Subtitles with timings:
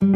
[0.00, 0.08] 掸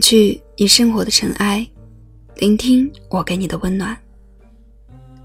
[0.00, 1.64] 去你生活的尘埃，
[2.38, 3.96] 聆听我给你的温暖。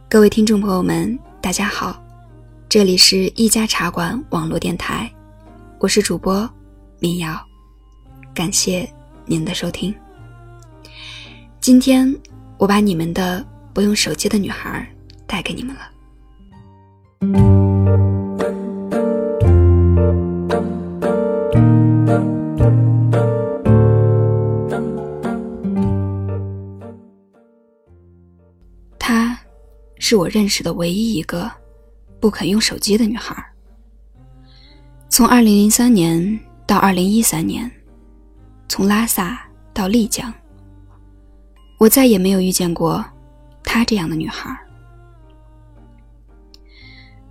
[0.08, 2.00] 各位听众朋友们，大家好，
[2.70, 5.12] 这里是一家茶馆网络电台，
[5.80, 6.48] 我是主播
[7.00, 7.44] 民谣，
[8.32, 8.88] 感谢
[9.26, 9.92] 您的收听。
[11.60, 12.16] 今天
[12.60, 14.86] 我把你们的不用手机的女孩
[15.26, 15.82] 带给你们了。
[29.00, 29.40] 她
[29.98, 31.50] 是我认识的唯一一个
[32.20, 33.34] 不肯用手机的女孩。
[35.08, 37.72] 从2003年到2013年，
[38.68, 40.34] 从拉萨到丽江，
[41.80, 43.04] 我再也没有遇见过
[43.64, 44.56] 她这样的女孩。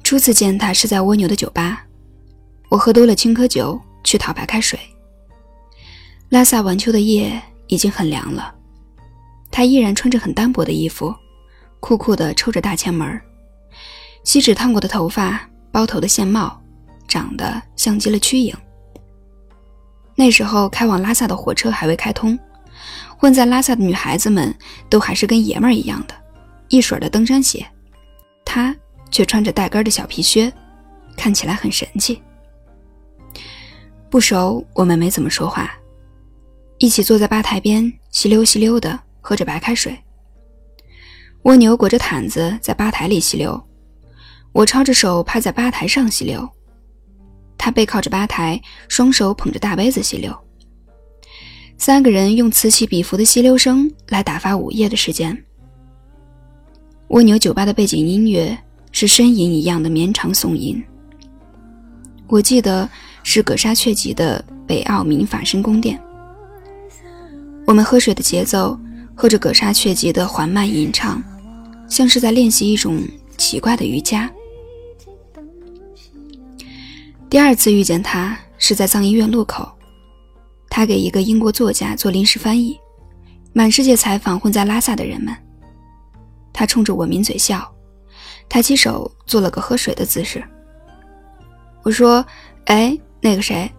[0.02, 1.84] 初次见她是在蜗牛的酒吧，
[2.70, 4.80] 我喝多了青稞酒去讨白开水。
[6.30, 8.54] 拉萨晚秋的夜已经很凉了，
[9.50, 11.14] 她依然穿着很单薄的衣服。
[11.80, 13.20] 酷酷的抽着大前门，
[14.24, 16.60] 锡纸烫过的头发，包头的线帽，
[17.06, 18.56] 长得像极了瞿颖。
[20.16, 22.36] 那时候开往拉萨的火车还未开通，
[23.16, 24.54] 混在拉萨的女孩子们
[24.88, 26.14] 都还是跟爷们儿一样的，
[26.68, 27.66] 一水的登山鞋，
[28.44, 28.74] 她
[29.10, 30.52] 却穿着带跟的小皮靴，
[31.16, 32.22] 看起来很神气。
[34.10, 35.70] 不熟，我们没怎么说话，
[36.78, 39.98] 一起坐在吧台边，吸溜吸溜的喝着白开水。
[41.42, 43.60] 蜗牛裹着毯子在吧台里吸溜，
[44.52, 46.48] 我抄着手趴在吧台上吸溜，
[47.58, 50.34] 他背靠着吧台，双手捧着大杯子吸溜。
[51.78, 55.36] 三个人用此起彼伏的溪流声来打发午夜的时间。
[57.08, 58.58] 蜗牛酒吧的背景音乐
[58.92, 60.82] 是呻吟一样的绵长颂吟，
[62.26, 62.86] 我记得
[63.22, 65.98] 是葛沙雀集的北澳民法身宫殿。
[67.66, 68.78] 我们喝水的节奏。
[69.20, 71.20] 和着葛沙雀集的缓慢吟唱，
[71.88, 73.02] 像是在练习一种
[73.36, 74.30] 奇怪的瑜伽。
[77.28, 79.68] 第二次遇见他是在藏医院路口，
[80.70, 82.78] 他给一个英国作家做临时翻译，
[83.52, 85.34] 满世界采访混在拉萨的人们。
[86.52, 87.72] 他冲着我抿嘴笑，
[88.48, 90.42] 抬起手做了个喝水的姿势。
[91.82, 92.24] 我说
[92.66, 93.70] ：“哎，那个谁，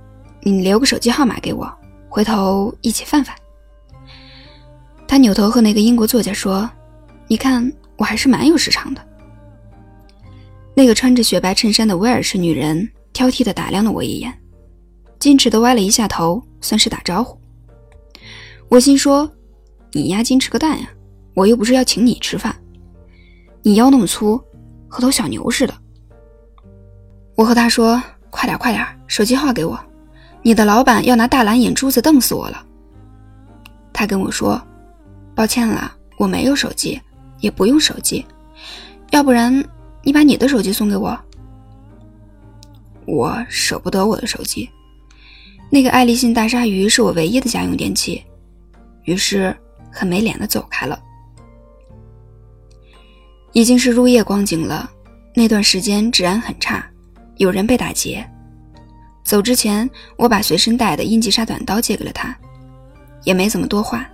[0.41, 1.71] 你留个手机号码给我，
[2.09, 3.35] 回头一起饭饭。”
[5.07, 6.69] 他扭头和那个英国作家说
[7.27, 9.05] ：“你看，我还是蛮有市场的。”
[10.75, 14.33] 那个穿着雪白衬衫的威尔士女人挑剔地打量了我一眼，
[15.19, 17.39] 矜持地歪了一下头，算是打招呼。
[18.67, 19.29] 我心说
[19.93, 20.89] ：“你押金吃个蛋呀！
[21.33, 22.55] 我又不是要请你吃饭，
[23.61, 24.41] 你腰那么粗，
[24.87, 25.73] 和头小牛似的。”
[27.35, 29.79] 我和他说：“快点，快点，手机号给我，
[30.41, 32.65] 你的老板要拿大蓝眼珠子瞪死我了。”
[33.93, 34.61] 他跟我说。
[35.35, 36.99] 抱歉了，我没有手机，
[37.39, 38.25] 也不用手机，
[39.11, 39.53] 要不然
[40.03, 41.17] 你把你的手机送给我。
[43.05, 44.69] 我舍不得我的手机，
[45.69, 48.23] 那个爱立信大鲨鱼是我唯一的家用电器，
[49.03, 49.55] 于是
[49.91, 50.99] 很没脸的走开了。
[53.53, 54.89] 已经是入夜光景了，
[55.35, 56.83] 那段时间治安很差，
[57.37, 58.27] 有人被打劫。
[59.23, 59.87] 走之前，
[60.17, 62.35] 我把随身带的英吉沙短刀借给了他，
[63.23, 64.09] 也没怎么多话。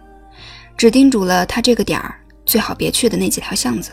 [0.78, 3.92] 只叮嘱了他这个点儿最好别去的那几条巷子。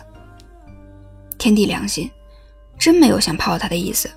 [1.39, 2.11] 天地良心，
[2.77, 4.11] 真没有想泡他的意思，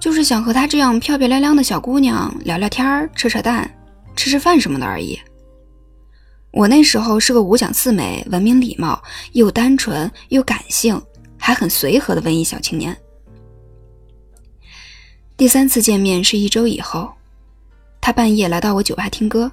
[0.00, 3.70] 就是想和她这样漂漂亮亮的小姑娘聊聊天扯扯淡、
[4.16, 5.20] 吃吃饭什么的而已。
[6.50, 9.00] 我那时候是个五讲四美、文明礼貌、
[9.32, 11.00] 又单纯又感性，
[11.36, 12.96] 还很随和的文艺小青年。
[15.36, 17.12] 第三次见面是一周以后，
[18.00, 19.52] 他半夜来到我酒吧听歌，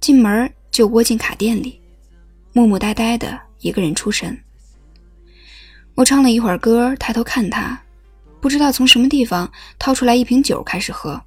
[0.00, 0.52] 进门。
[0.72, 1.78] 就窝进卡店里，
[2.54, 4.42] 木木呆呆的一个人出神。
[5.94, 7.78] 我唱了一会儿歌，抬头看他，
[8.42, 9.48] 不知道从什么地方
[9.78, 11.22] 掏出来一瓶酒，开始喝。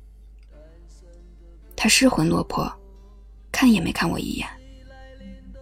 [1.73, 2.69] 他失魂落魄，
[3.53, 4.45] 看也没看我一眼，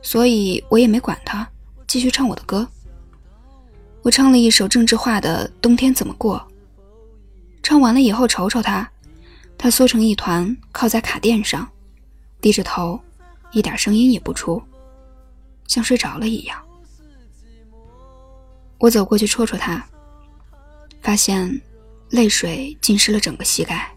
[0.01, 1.47] 所以我也没管他，
[1.85, 2.67] 继续唱我的歌。
[4.01, 6.39] 我唱了一首郑智化的《冬天怎么过》，
[7.61, 8.89] 唱完了以后瞅瞅他，
[9.55, 11.69] 他缩成一团靠在卡垫上，
[12.41, 13.00] 低着头。
[13.51, 14.59] 一点声音也不出，
[15.67, 16.59] 像睡着了一样。
[18.79, 19.85] 我走过去戳戳他，
[21.03, 21.61] 发现
[22.09, 23.91] 泪水浸湿了整个膝盖。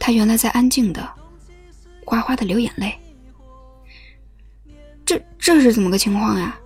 [0.00, 1.08] 他原来在安静的、
[2.04, 2.98] 哗哗的流眼泪。
[5.04, 6.58] 这这是怎么个情况呀？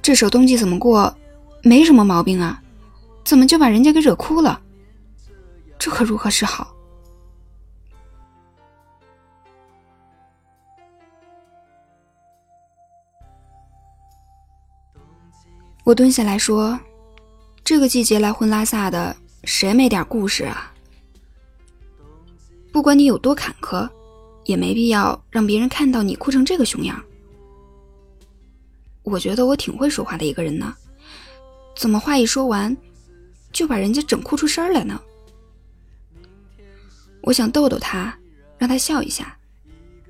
[0.00, 1.14] 这首冬季怎么过？
[1.62, 2.62] 没什么毛病啊，
[3.24, 4.60] 怎么就把人家给惹哭了？
[5.78, 6.74] 这可如何是好？
[15.84, 16.78] 我蹲下来说
[17.64, 20.70] ：“这个季节来混拉萨的，谁没点故事啊？
[22.70, 23.88] 不管你有多坎坷，
[24.44, 27.02] 也没必要让别人看到你哭成这个熊样。”
[29.02, 30.76] 我觉得我挺会说话的一个人呢，
[31.74, 32.76] 怎么话一说完，
[33.50, 35.00] 就把人家整哭出声来呢？
[37.22, 38.14] 我想逗逗他，
[38.58, 39.38] 让他笑一下，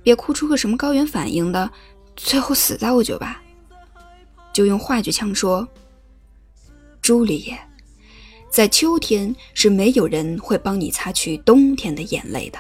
[0.03, 1.71] 别哭出个什么高原反应的，
[2.17, 3.41] 最后死在我酒吧。
[4.53, 5.69] 就用话剧腔说
[7.05, 7.61] ：“朱丽叶，
[8.51, 12.59] 在秋天是没有人会帮你擦去冬天的眼泪的。”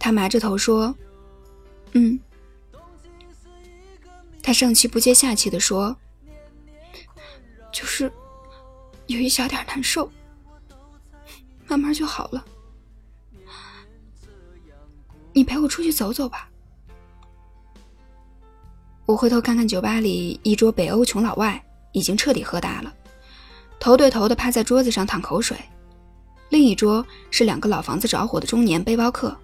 [0.00, 0.96] 他埋着头说
[1.92, 2.18] ：“嗯。”
[4.42, 5.94] 他上气不接下气的说
[7.70, 8.10] ：“就是
[9.06, 10.10] 有一小点难受，
[11.66, 12.42] 慢慢就好了。
[15.34, 16.48] 你陪我出去走走吧。”
[19.04, 21.62] 我回头看看酒吧里一桌北欧穷老外，
[21.96, 22.92] 已经彻底喝大了，
[23.80, 25.56] 头对头的趴在桌子上淌口水；
[26.50, 29.34] 另一桌是两个老房子着火的中年背包客，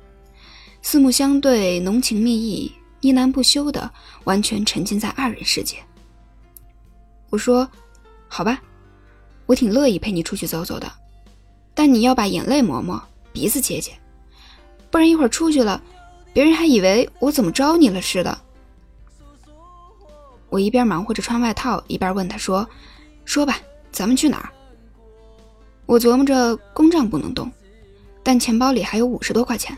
[0.82, 2.70] 四目相对，浓情蜜意。
[3.00, 3.90] 呢喃不休的，
[4.25, 5.78] 完全沉浸在二人世界。
[7.31, 7.66] 我说
[8.28, 8.62] ：“好吧，
[9.46, 10.93] 我挺乐意陪你出去走走的，
[11.75, 13.02] 但你要把眼泪抹抹，
[13.32, 13.93] 鼻子接接，
[14.90, 15.82] 不然一会儿出去了，
[16.34, 18.38] 别人还以为我怎么着你了似的。”
[20.52, 22.69] 我一边忙活着穿外套，一边问他说
[23.25, 23.58] ：“说吧，
[23.90, 24.50] 咱们去哪儿？”
[25.87, 27.50] 我琢磨着公账不能动，
[28.22, 29.75] 但钱包里还有五十多块钱，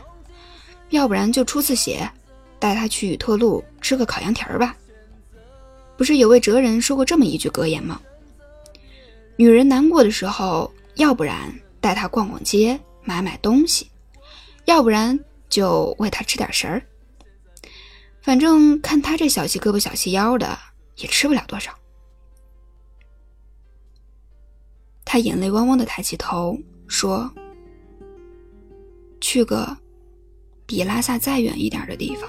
[0.89, 2.07] 要不然就出次血。
[2.59, 4.75] 带他去特路吃个烤羊蹄儿吧。
[5.95, 8.01] 不是有位哲人说过这么一句格言吗？
[9.37, 13.85] 女人难过的时候，要不然带她逛逛街，买买东西；
[14.65, 15.17] 要不然
[15.47, 16.81] 就喂她吃点食儿。
[18.25, 20.57] 反正看他这小细胳膊小细腰的，
[20.97, 21.71] 也吃不了多少。
[25.05, 26.57] 他眼泪汪汪的抬起头
[26.87, 27.31] 说
[29.21, 29.77] ：“去个
[30.65, 32.27] 比拉萨再远一点的地方。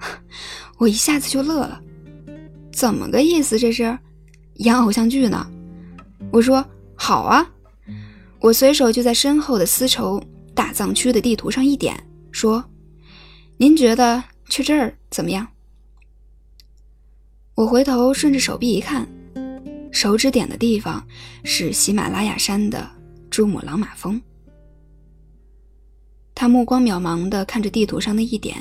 [0.78, 1.80] ”我一下子就乐了，
[2.72, 3.56] 怎么个意思？
[3.56, 3.96] 这是
[4.54, 5.48] 演偶像剧呢？
[6.32, 6.66] 我说
[6.96, 7.48] 好啊，
[8.40, 10.20] 我随手就在身后的丝绸
[10.56, 11.96] 大藏区的地图上一点，
[12.32, 12.62] 说
[13.56, 15.46] ：“您觉得去这儿怎么样？”
[17.54, 19.08] 我回头顺着手臂一看，
[19.92, 21.06] 手指点的地方
[21.44, 22.90] 是喜马拉雅山的
[23.30, 24.20] 珠穆朗玛峰。
[26.34, 28.56] 他目光渺茫地看着地图上的一点。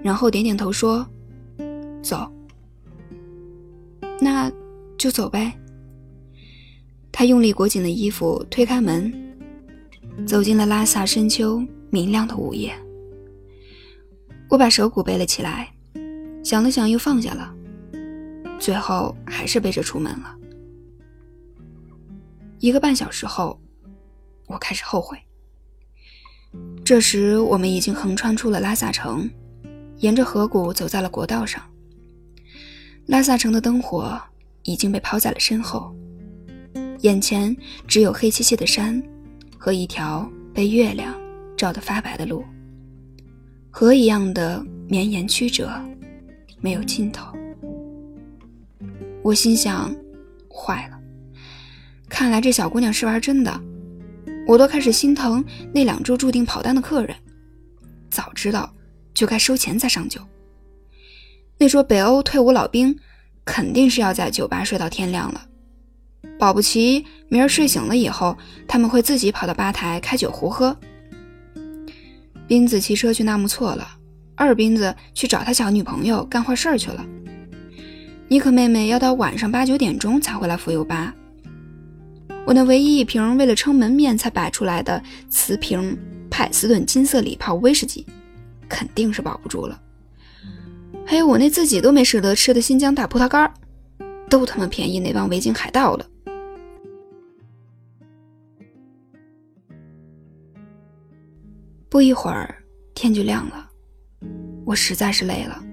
[0.00, 1.04] 然后点点头说
[2.02, 2.30] ：“走，
[4.20, 4.50] 那
[4.96, 5.52] 就走呗。”
[7.10, 9.12] 他用力裹紧了衣服，推开门，
[10.24, 11.60] 走进了拉萨深秋
[11.90, 12.72] 明亮的午夜。
[14.48, 15.72] 我把手鼓背了起来，
[16.42, 17.54] 想了想又放下了，
[18.58, 20.34] 最后还是背着出门了。
[22.58, 23.60] 一个半小时后，
[24.46, 25.18] 我开始后悔。
[26.84, 29.28] 这时我们已经横穿出了拉萨城。
[29.98, 31.60] 沿着河谷走在了国道上，
[33.06, 34.16] 拉萨城的灯火
[34.62, 35.92] 已经被抛在了身后，
[37.00, 37.56] 眼前
[37.88, 39.02] 只有黑漆漆的山
[39.58, 41.12] 和一条被月亮
[41.56, 42.44] 照得发白的路，
[43.80, 45.70] 河一样的绵延曲折，
[46.60, 47.32] 没有尽头。
[49.22, 49.94] 我心想，
[50.52, 50.98] 坏了，
[52.08, 53.60] 看来这小姑娘是玩真的，
[54.48, 57.14] 我都开始心疼那两桌注定跑单的客人，
[58.10, 58.68] 早知道。
[59.14, 60.20] 就该收钱再上酒。
[61.56, 62.98] 那桌北欧退伍老兵
[63.44, 65.46] 肯定是要在酒吧睡到天亮了，
[66.36, 70.76] 保不齐明儿睡醒了以后，他们会自己跑到吧台开酒壶喝。
[72.48, 73.86] 斌子骑车去纳木错了，
[74.34, 77.06] 二斌子去找他小女朋友干坏事儿去了。
[78.26, 81.14] 妮可妹妹要到晚上八九点钟才回来扶油吧。
[82.44, 85.96] 我那唯一一瓶为了撑门面才摆出来的瓷瓶
[86.28, 88.04] 派斯顿金色礼炮威士忌。
[88.68, 89.80] 肯定是保不住了。
[91.06, 93.50] 还有我那自己都没舍得吃的新疆大葡萄干
[94.28, 96.06] 都他妈便宜那帮维京海盗了。
[101.90, 102.54] 不一会儿
[102.94, 103.66] 天就亮了，
[104.66, 105.64] 我实在是累了，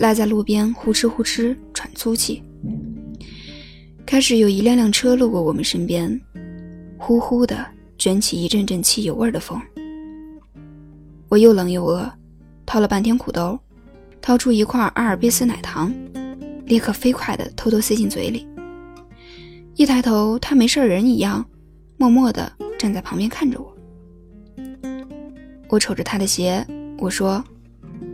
[0.00, 2.42] 赖在路边呼哧呼哧喘粗气。
[4.04, 6.20] 开始有一辆辆车路过我们身边，
[6.98, 7.64] 呼呼的
[7.96, 9.60] 卷起一阵阵汽油味的风。
[11.28, 12.10] 我又冷又饿，
[12.64, 13.56] 掏了半天裤兜，
[14.20, 15.94] 掏出一块阿尔卑斯奶糖，
[16.64, 18.48] 立刻飞快地偷偷塞进嘴里。
[19.76, 21.44] 一抬头，他没事人一样，
[21.98, 23.72] 默默地站在旁边看着我。
[25.68, 26.66] 我瞅着他的鞋，
[26.98, 27.44] 我说：“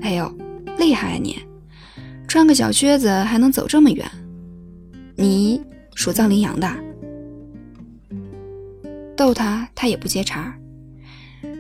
[0.03, 0.35] 哎呦，
[0.79, 1.39] 厉害啊你！
[2.27, 4.11] 穿个小靴子还能走这么远？
[5.17, 5.63] 你
[5.95, 6.69] 属藏羚羊的？”
[9.15, 10.55] 逗他，他也不接茬，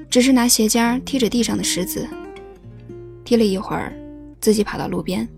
[0.08, 2.08] 只是拿鞋尖踢着地上的石子。
[3.24, 3.92] 踢了一会儿，
[4.40, 5.28] 自己跑到路边，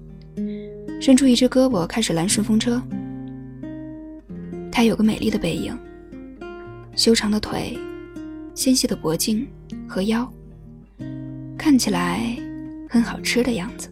[1.01, 2.81] 伸出一只胳膊开始拦顺风车。
[4.71, 5.77] 他有个美丽的背影，
[6.97, 7.79] 修长的腿，
[8.55, 9.47] 纤细的脖颈
[9.87, 10.33] 和腰，
[11.57, 12.37] 看起来
[12.89, 13.89] 很好吃的样子。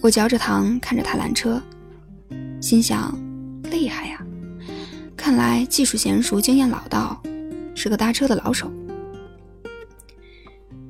[0.00, 1.60] 我嚼着糖，看着他拦车，
[2.60, 3.16] 心想：
[3.70, 4.24] 厉害呀！
[5.16, 7.20] 看来技术娴熟，经验老道，
[7.74, 8.70] 是个搭车的老手。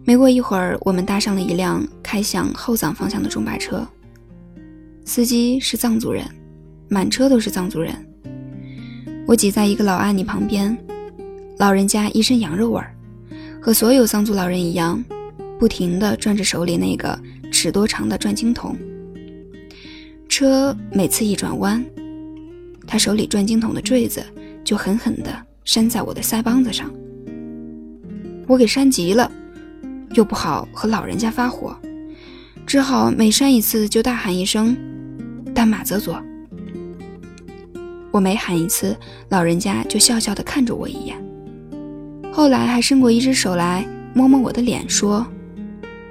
[0.05, 3.87] 没过一会儿，我们搭上了一辆开向后藏方向的中巴车，
[5.05, 6.25] 司机是藏族人。
[6.89, 7.93] 满车都是藏族人，
[9.27, 10.79] 我挤在一个老阿尼旁边，
[11.59, 12.96] 老人家一身羊肉味儿，
[13.67, 15.03] 和所有藏族老人一样，
[15.59, 17.19] 不停地转着手里那个
[17.51, 18.77] 尺多长的转经筒。
[20.29, 21.85] 车每次一转弯，
[22.87, 24.25] 他手里转经筒的坠子
[24.63, 26.89] 就狠狠地扇在我的腮帮子上，
[28.47, 29.29] 我给扇急了，
[30.13, 31.77] 又不好和老人家发火，
[32.65, 34.77] 只好每扇一次就大喊一声
[35.53, 36.23] “丹马泽佐”。
[38.15, 38.97] 我每喊一次，
[39.29, 41.21] 老人家就笑笑地看着我一眼，
[42.37, 45.27] 后来还伸过一只手来摸摸我的脸，说：“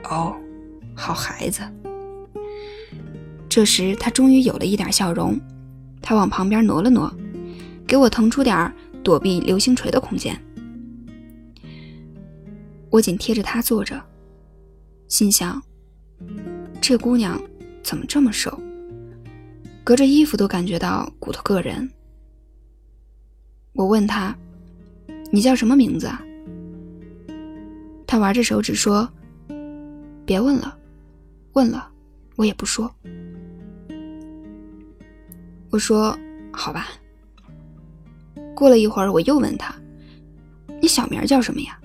[0.10, 0.36] 哦，
[0.96, 1.62] 好孩子。”
[3.48, 5.40] 这时他终于有了一点笑容，
[6.02, 7.16] 他往旁边挪了挪，
[7.86, 10.36] 给我腾出点躲避流星锤的空间。
[12.90, 14.04] 我紧贴着他坐着，
[15.08, 15.62] 心想：
[16.82, 17.40] 这姑娘
[17.84, 18.60] 怎么这么瘦？
[19.84, 21.88] 隔着衣服都感觉到骨头硌人。
[23.74, 24.36] 我问他
[25.32, 26.22] ：“你叫什么名字？”啊？”
[28.08, 29.08] 他玩着手指说
[30.26, 30.78] ：“别问了，
[31.54, 31.90] 问了
[32.36, 32.90] 我也不说。”
[35.72, 36.18] 我说
[36.54, 36.88] ：“好吧。”
[38.56, 39.76] 过了一会儿，我又问他
[40.82, 41.80] ：“你小名叫什么呀？”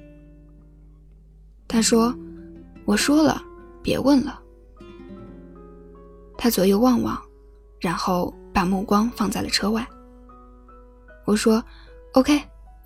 [1.67, 2.15] 他说
[2.85, 3.43] ：“我说了，
[3.83, 4.41] 别问了。”
[6.39, 7.21] 他左右望望。
[7.81, 9.89] 然后把目光放在了车外。
[11.25, 11.65] 我说
[12.13, 12.39] ：“OK，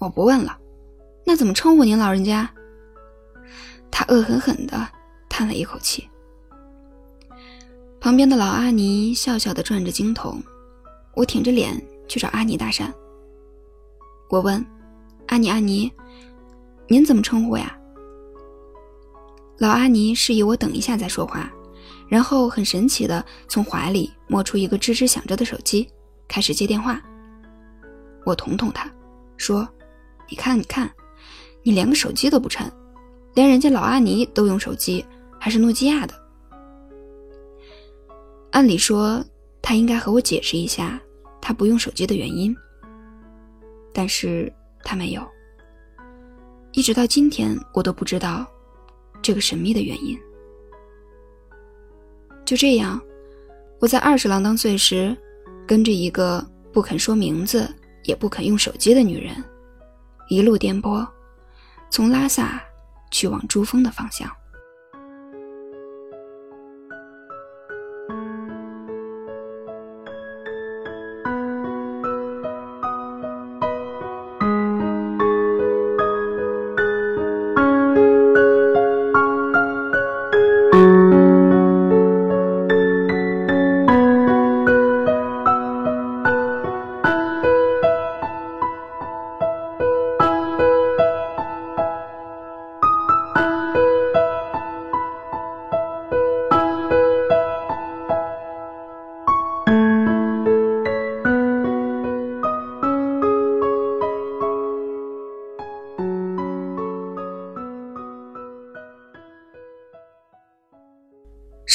[0.04, 0.58] 我不问了。
[1.24, 2.48] 那怎么称呼您老人家？”
[3.90, 4.88] 他恶狠狠地
[5.28, 6.08] 叹了一口气。
[8.00, 10.42] 旁边的老阿尼笑笑地转着经筒，
[11.14, 12.92] 我挺着脸去找阿尼搭讪。
[14.30, 14.64] 我问
[15.28, 15.90] ：“阿尼阿尼，
[16.86, 17.76] 您怎么称呼呀？”
[19.58, 21.50] 老阿尼示意我等一下再说话。
[22.06, 25.88] 然后很神奇的从怀里摸出一个吱吱响着的手机，
[26.28, 27.00] 开始接电话。
[28.26, 28.88] 我捅捅他，
[29.38, 29.66] 说
[30.28, 30.90] ：“你看，你看，
[31.62, 32.70] 你连个手机都不趁，
[33.34, 35.04] 连人家老阿尼都用手机，
[35.38, 36.14] 还是诺基亚的。
[38.52, 39.24] 按理说
[39.60, 41.00] 他应该和我解释一下
[41.40, 42.56] 他不用手机的原因，
[43.92, 44.52] 但是
[44.82, 45.22] 他没有。
[46.72, 48.46] 一直到今天，我都不知道
[49.22, 50.18] 这个神秘的原因。”
[52.44, 53.00] 就这样，
[53.80, 55.16] 我在二十郎当岁时，
[55.66, 57.68] 跟着一个不肯说名字
[58.04, 59.34] 也不肯用手机的女人，
[60.28, 61.06] 一路颠簸，
[61.90, 62.62] 从拉萨
[63.10, 64.30] 去往珠峰的方向。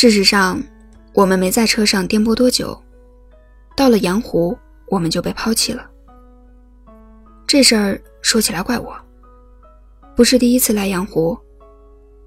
[0.01, 0.63] 事实上，
[1.11, 2.81] 我们没在车上颠簸多久，
[3.75, 5.85] 到了羊湖，我们就被抛弃了。
[7.45, 8.97] 这事儿说起来怪我，
[10.15, 11.37] 不是第一次来羊湖，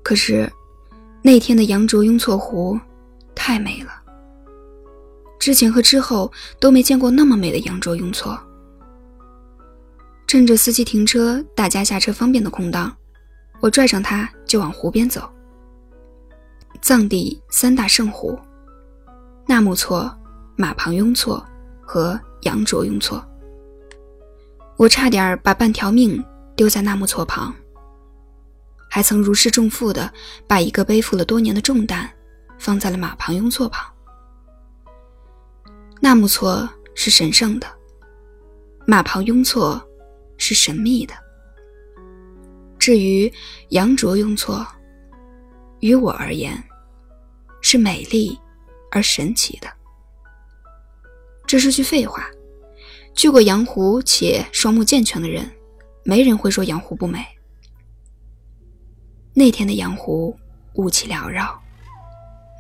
[0.03, 0.53] 可是
[1.23, 2.79] 那天的羊卓雍措湖
[3.35, 4.03] 太美了，
[5.41, 8.39] 之前和之后都没见过那么美的羊卓雍措。
[10.27, 12.95] 趁着司机停车、大家下车方便的空档，
[13.61, 15.27] 我拽上他就往湖边走。
[16.83, 18.37] 藏地三大圣湖：
[19.47, 20.13] 纳木错、
[20.57, 21.47] 马旁雍错
[21.81, 23.25] 和羊卓雍错。
[24.77, 26.23] 我差点把半条命
[26.57, 27.55] 丢在纳木错旁，
[28.91, 30.13] 还曾如释重负的
[30.49, 32.11] 把一个背负了多年的重担
[32.59, 33.89] 放在了马旁雍错旁。
[36.01, 37.67] 纳木错是神圣的，
[38.89, 39.81] 马旁雍错
[40.37, 41.15] 是神秘的。
[42.77, 43.33] 至于
[43.69, 44.67] 羊卓雍错，
[45.79, 46.53] 于我而言，
[47.73, 48.39] 是美丽
[48.91, 49.67] 而神奇的。
[51.47, 52.31] 这是句废话。
[53.15, 55.51] 去过阳湖且双目健全的人，
[56.05, 57.25] 没人会说阳湖不美。
[59.33, 60.39] 那天的阳湖
[60.75, 61.59] 雾气缭绕，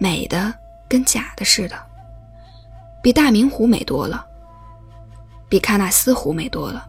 [0.00, 0.54] 美的
[0.88, 1.78] 跟假的似的，
[3.02, 4.24] 比大明湖美多了，
[5.46, 6.88] 比喀纳斯湖美多了，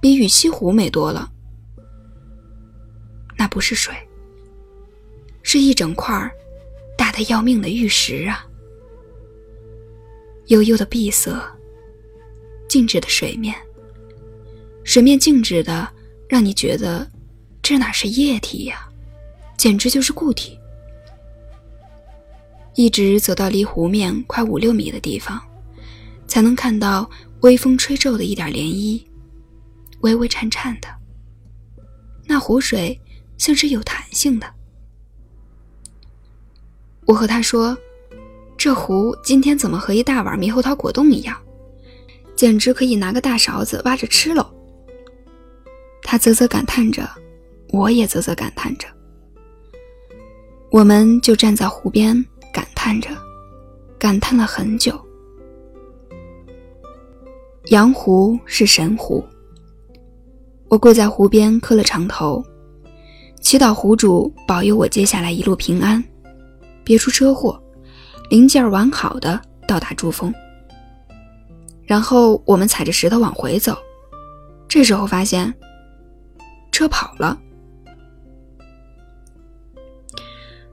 [0.00, 1.28] 比雨西湖美多了。
[3.36, 3.92] 那不是水，
[5.42, 6.30] 是一整块
[7.12, 8.42] 大的要命的玉石啊！
[10.46, 11.44] 悠悠的碧色。
[12.66, 13.54] 静止的水面，
[14.82, 15.86] 水面静止的，
[16.26, 17.06] 让你觉得
[17.60, 18.88] 这哪是液体呀，
[19.58, 20.58] 简直就是固体。
[22.76, 25.38] 一直走到离湖面快五六米的地方，
[26.26, 27.10] 才能看到
[27.42, 29.04] 微风吹皱的一点涟漪，
[30.00, 30.88] 微微颤颤的。
[32.24, 32.98] 那湖水
[33.36, 34.50] 像是有弹性的。
[37.06, 37.76] 我和他说
[38.56, 41.36] ：“这湖今天怎么和一大碗猕猴桃果冻一样？”
[42.34, 44.44] 简直可以拿个大勺子挖着吃喽！
[46.02, 47.08] 他啧啧感叹着，
[47.70, 48.88] 我也啧啧感叹着。
[50.70, 53.10] 我们就站在湖边感叹着，
[53.98, 55.00] 感叹了很久。
[57.66, 59.24] 羊湖是神湖，
[60.68, 62.42] 我跪在湖边磕了长头，
[63.40, 66.02] 祈祷湖主保佑我接下来一路平安，
[66.84, 67.60] 别出车祸，
[68.30, 70.32] 零件完好的到达珠峰。
[71.84, 73.76] 然后我们踩着石头往回走，
[74.68, 75.52] 这时候发现
[76.70, 77.38] 车跑了。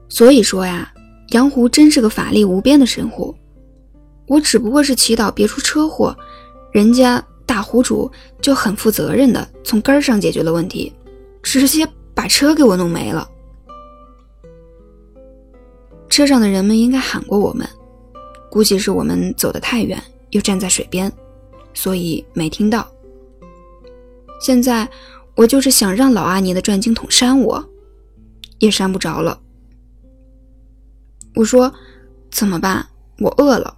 [0.08, 0.92] 所以说呀，
[1.28, 3.34] 羊湖真是个法力无边的神湖。
[4.26, 6.16] 我只不过是祈祷别出车祸，
[6.72, 10.92] 人家大湖主就很负责任的从根上解决了问题，
[11.42, 13.28] 直接把车给我弄没了。
[16.10, 17.66] 车上的人们应该喊过我们，
[18.50, 20.02] 估计是我们走得太远。
[20.30, 21.12] 又站在水边，
[21.74, 22.88] 所以没听到。
[24.40, 24.88] 现在
[25.34, 27.68] 我就是想让老阿尼的转经筒扇我，
[28.60, 29.40] 也扇不着了。
[31.34, 31.72] 我说
[32.30, 32.86] ：“怎么办？
[33.18, 33.76] 我饿了。”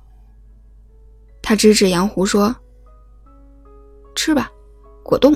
[1.40, 2.55] 他指指羊湖说
[4.14, 4.53] ：“吃吧，
[5.03, 5.35] 果冻。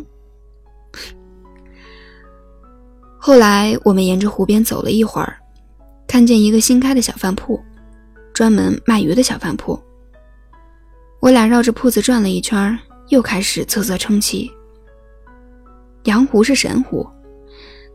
[3.19, 5.39] ”后来我们沿着湖边走了一会儿，
[6.07, 7.61] 看见一个新开的小饭铺，
[8.33, 9.79] 专门卖鱼的小饭铺。
[11.21, 14.51] 我俩绕着铺子转了一圈，又开始啧啧称奇。
[16.05, 17.07] 羊湖是神湖，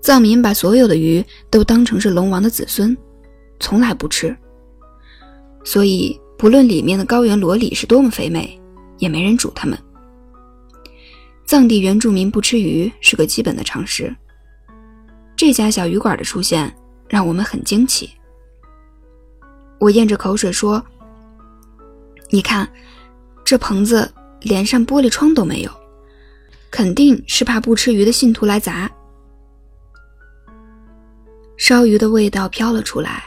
[0.02, 2.96] 藏民把所有的鱼都当成是龙王的子孙，
[3.60, 4.36] 从来不吃。
[5.64, 8.60] 所以不论里面的高原裸鲤是多么肥美，
[8.98, 9.78] 也没人煮它们。
[11.46, 14.14] 藏地原住民不吃鱼是个基本的常识。
[15.36, 16.74] 这家小鱼馆的出现
[17.12, 18.10] 让我们很惊奇。
[19.78, 20.82] 我咽着口水说
[22.32, 22.68] ：“你看。”
[23.44, 25.72] 这棚子连扇玻璃窗都没有，
[26.70, 28.90] 肯定是怕不吃鱼的信徒来砸。
[31.58, 33.24] 烧鱼的味道飘了出来，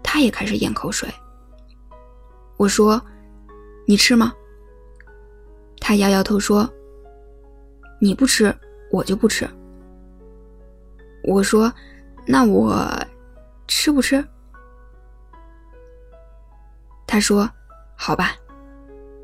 [0.00, 1.12] 他也开始咽口水。
[2.56, 3.02] 我说
[3.84, 4.32] ：“你吃吗？”
[5.80, 6.72] 他摇摇头说
[8.00, 8.54] ：“你不吃，
[8.92, 9.48] 我就不吃。”
[11.26, 11.72] 我说
[12.26, 12.88] ：“那我
[13.66, 14.24] 吃不吃？”
[17.06, 17.50] 他说
[17.96, 18.36] ：“好吧。”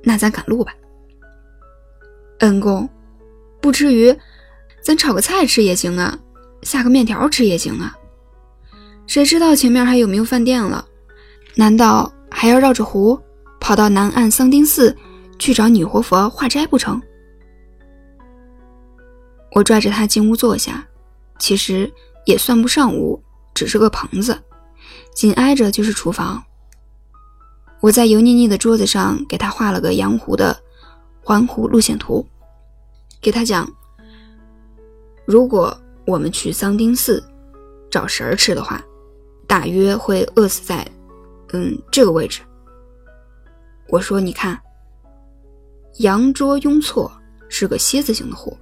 [0.02, 0.72] 那咱赶路吧。
[2.38, 2.88] 恩公，
[3.60, 4.16] 不吃鱼，
[4.80, 6.16] 咱炒个菜吃也行啊，
[6.62, 7.94] 下个面条吃也行啊。
[9.06, 10.86] 谁知道前面还有没有饭店了？
[11.56, 13.20] 难道还要绕着湖
[13.58, 14.96] 跑到南岸桑丁寺
[15.38, 17.02] 去找女活佛化斋不成？
[19.52, 20.86] 我拽着他进屋坐下，
[21.40, 21.92] 其实
[22.28, 23.18] 也算不上屋，
[23.54, 24.38] 只是个棚子，
[25.14, 26.44] 紧挨着就是厨房。
[27.80, 30.54] 我在油腻腻的桌子上给他画了个羊湖的
[31.24, 32.26] 环湖路线图，
[33.18, 33.66] 给他讲：
[35.24, 35.74] 如果
[36.06, 37.26] 我们去桑丁寺
[37.90, 38.84] 找食儿吃的话，
[39.46, 40.86] 大约会饿死在
[41.54, 42.42] 嗯这个位置。
[43.88, 44.60] 我说：你看，
[46.00, 47.10] 羊卓雍措
[47.48, 48.54] 是个蝎子形的湖。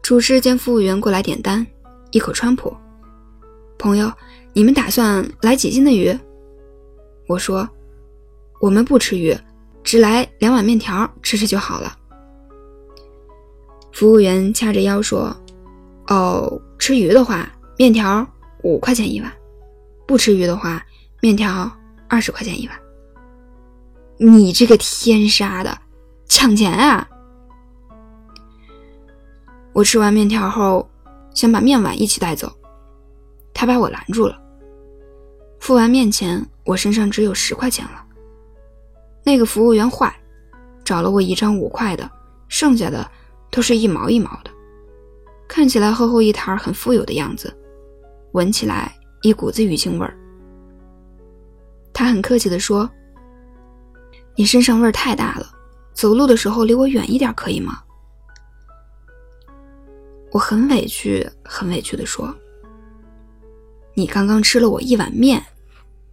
[0.00, 1.66] 厨师见服务员过来点单，
[2.10, 2.74] 一口川普。
[3.78, 4.12] 朋友，
[4.52, 6.16] 你们打算来几斤的鱼？
[7.28, 7.68] 我说，
[8.60, 9.36] 我们不吃鱼，
[9.84, 11.96] 只来两碗面条吃吃就好了。
[13.92, 15.34] 服务员掐着腰说
[16.08, 18.26] ：“哦，吃鱼的话，面条
[18.62, 19.30] 五块钱一碗；
[20.06, 20.84] 不吃鱼的话，
[21.20, 21.70] 面条
[22.08, 22.76] 二十块钱一碗。”
[24.20, 25.78] 你这个天杀的，
[26.26, 27.08] 抢钱啊！
[29.72, 30.90] 我吃完面条后，
[31.38, 32.52] 想把面碗一起带走，
[33.54, 34.36] 他把我拦住了。
[35.60, 38.04] 付完面钱，我身上只有十块钱了。
[39.22, 40.12] 那个服务员坏，
[40.84, 42.10] 找了我一张五块的，
[42.48, 43.08] 剩下的
[43.52, 44.50] 都是一毛一毛的，
[45.46, 47.56] 看起来厚厚一沓，很富有的样子，
[48.32, 50.18] 闻起来一股子鱼腥味儿。
[51.92, 52.90] 他很客气地说
[54.34, 55.46] ：“你身上味儿太大了，
[55.94, 57.80] 走路的时候离我远一点，可以吗？”
[60.30, 62.34] 我很委屈，很委屈地说
[63.94, 65.42] ：“你刚刚吃了我一碗面，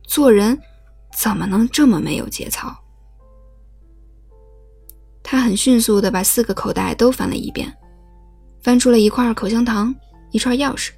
[0.07, 0.57] 做人
[1.17, 2.73] 怎么能这么没有节操？”
[5.21, 7.75] 他很迅速地把四个口袋都翻了一遍，
[8.61, 9.93] 翻出了一块口香糖、
[10.31, 10.91] 一串钥匙、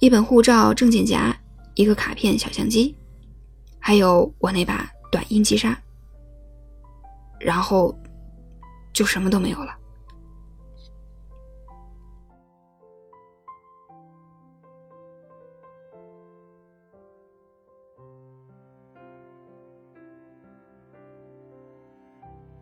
[0.00, 1.34] 一本护照证件夹、
[1.74, 2.94] 一个卡片小相机，
[3.78, 5.76] 还有我那把短音击杀，
[7.40, 7.98] 然后
[8.92, 9.77] 就什么都没有了。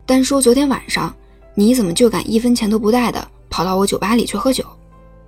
[0.07, 1.13] 单说昨天晚上，
[1.53, 4.63] 你怎么就敢一分钱都不带的跑到我酒吧里去喝酒？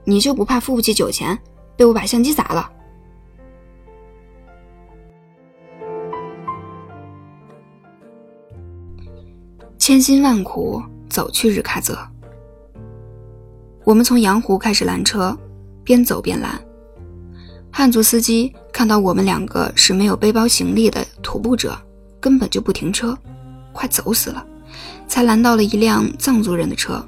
[0.06, 1.38] 你就不怕付不起酒钱，
[1.76, 2.72] 被我把相机砸了？
[9.78, 11.98] 千辛万苦走去日喀则，
[13.84, 15.38] 我们从羊湖开始拦车，
[15.84, 16.58] 边走边拦。
[17.70, 21.78] 汉族司机看到我们两个是没有背包行李的徒步者，
[22.22, 23.18] 根本就不停车，
[23.74, 24.46] 快走死了。
[25.08, 27.04] 才拦到了一辆藏族人的车，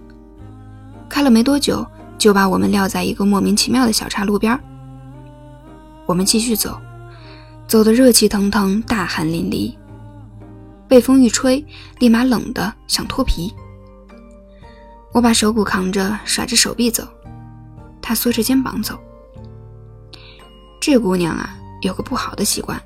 [1.07, 1.85] 开了没多久，
[2.17, 4.59] 就把我们撂在一个莫名其妙的小岔路边。
[6.05, 6.79] 我们继续走，
[7.67, 9.73] 走得热气腾腾，大汗淋漓，
[10.87, 11.65] 被风一吹，
[11.99, 13.53] 立马冷得想脱皮。
[15.13, 17.07] 我把手鼓扛着，甩着手臂走，
[18.01, 18.97] 他缩着肩膀走。
[20.81, 22.81] 这姑娘啊，有个不好的习惯，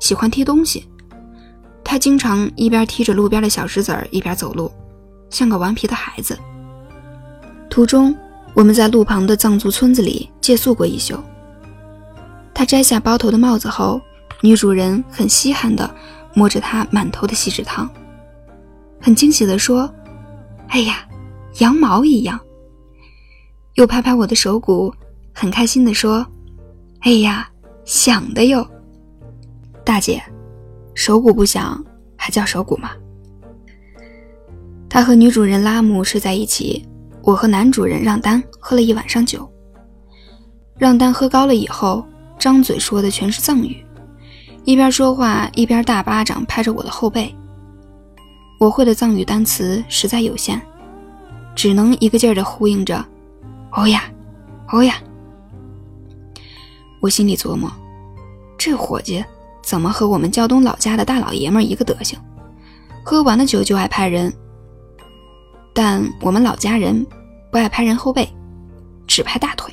[0.00, 0.89] 喜欢踢东西。
[1.90, 4.70] 他经常一边踢着路边的小石子儿，一边走路，
[5.28, 6.38] 像个顽皮的孩子。
[7.68, 8.16] 途中，
[8.54, 11.18] 我们在路旁的藏族村子里借宿过一宿。
[12.54, 14.00] 他摘下包头的帽子后，
[14.40, 15.92] 女主人很稀罕地
[16.32, 17.90] 摸着他满头的锡纸烫，
[19.00, 19.92] 很惊喜地说
[20.70, 21.04] ：“哎呀，
[21.58, 22.38] 羊毛一样。”
[23.74, 24.94] 又拍拍我的手骨，
[25.34, 26.24] 很开心地说
[27.02, 27.50] ：“哎呀，
[27.84, 28.64] 响的哟，
[29.84, 30.22] 大姐。”
[31.00, 31.82] 手鼓不响，
[32.14, 32.90] 还叫手鼓吗？
[34.86, 36.86] 他和女主人拉姆睡在一起，
[37.22, 39.50] 我和男主人让丹喝了一晚上酒。
[40.76, 42.04] 让丹喝高了以后，
[42.38, 43.82] 张嘴说的全是藏语，
[44.66, 47.34] 一边说话一边大巴掌拍着我的后背。
[48.58, 50.60] 我会的藏语单词实在有限，
[51.54, 53.02] 只能一个劲儿地呼应着
[53.72, 54.04] “哦呀，
[54.68, 54.96] 哦呀”。
[57.00, 57.72] 我心里琢磨，
[58.58, 59.24] 这伙计。
[59.70, 62.18] 怎么和我们胶东老家的大老爷们一个德行？
[63.04, 64.32] 喝完了酒就爱拍人。
[65.72, 67.06] 但我们老家人
[67.52, 68.28] 不爱拍人后背，
[69.06, 69.72] 只拍大腿。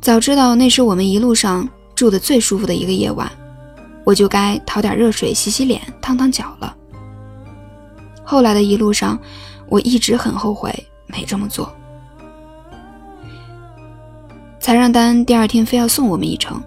[0.00, 3.30] 早知道那是我们一路上住的最舒服的一个夜晚，
[4.04, 6.76] 我就该讨点热水洗洗脸、烫烫脚了。
[8.24, 9.16] 后来的一路上，
[9.68, 10.74] 我一直很后悔
[11.06, 11.72] 没这么做。
[14.58, 16.60] 才让丹第二天非要送我们一程。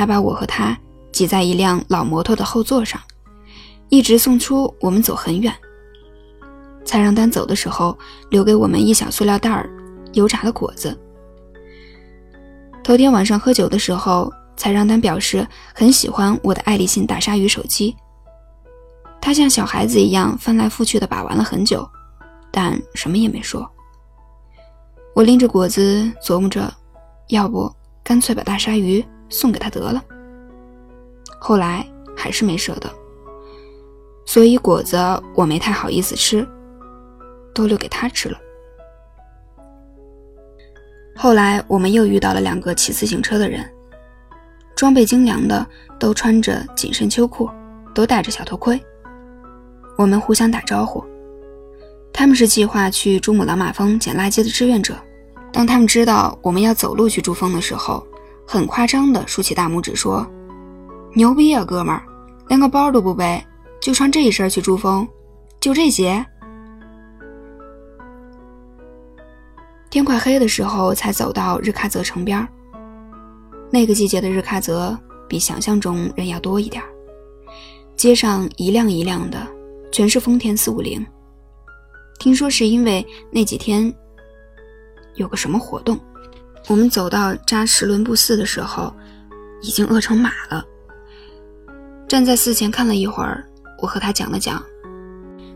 [0.00, 0.74] 他把我和他
[1.12, 2.98] 挤在一辆老摩托的后座上，
[3.90, 5.54] 一直送出我们走很远。
[6.86, 7.98] 才让丹走的时候，
[8.30, 9.68] 留给我们一小塑料袋儿
[10.14, 10.98] 油炸的果子。
[12.82, 17.94] 头天晚上喝酒的时候，才让丹表示很喜欢我的爱立信大鲨鱼手机。
[19.20, 21.86] 他像小孩子一样翻来覆去的把玩了很久，
[22.50, 23.70] 但什么也没说。
[25.14, 26.72] 我拎着果子琢磨着，
[27.28, 27.70] 要不
[28.02, 29.04] 干脆把大鲨鱼。
[29.30, 30.04] 送给他得了。
[31.38, 32.90] 后来还是没舍得，
[34.26, 34.98] 所以果子
[35.34, 36.46] 我没太好意思吃，
[37.54, 38.38] 都留给他吃了。
[41.16, 43.64] 后来我们又遇到了两个骑自行车的人，
[44.76, 45.66] 装备精良的，
[45.98, 47.48] 都穿着紧身秋裤，
[47.94, 48.78] 都戴着小头盔。
[49.96, 51.04] 我们互相打招呼，
[52.12, 54.94] 他们是计划去珠穆朗玛峰捡垃圾的志愿者，
[55.52, 58.06] 当他们知道我们要走路去珠峰的时候，
[58.52, 60.28] 很夸张的竖起大拇指说
[61.14, 62.02] ：“牛逼啊，哥们儿，
[62.48, 63.40] 连个包都不背，
[63.80, 65.06] 就穿这一身去珠峰，
[65.60, 66.26] 就这鞋。”
[69.88, 72.44] 天快黑的时候才走到日喀则城边
[73.70, 76.82] 那个季节的日喀则比想象中人要多一点
[77.94, 79.46] 街上一辆一辆的，
[79.92, 81.06] 全是丰田四五零。
[82.18, 83.94] 听说是因为那几天
[85.14, 85.96] 有个什么活动。
[86.68, 88.94] 我们走到扎什伦布寺的时候，
[89.62, 90.64] 已经饿成马了。
[92.08, 93.44] 站在寺前看了一会儿，
[93.78, 94.62] 我和他讲了讲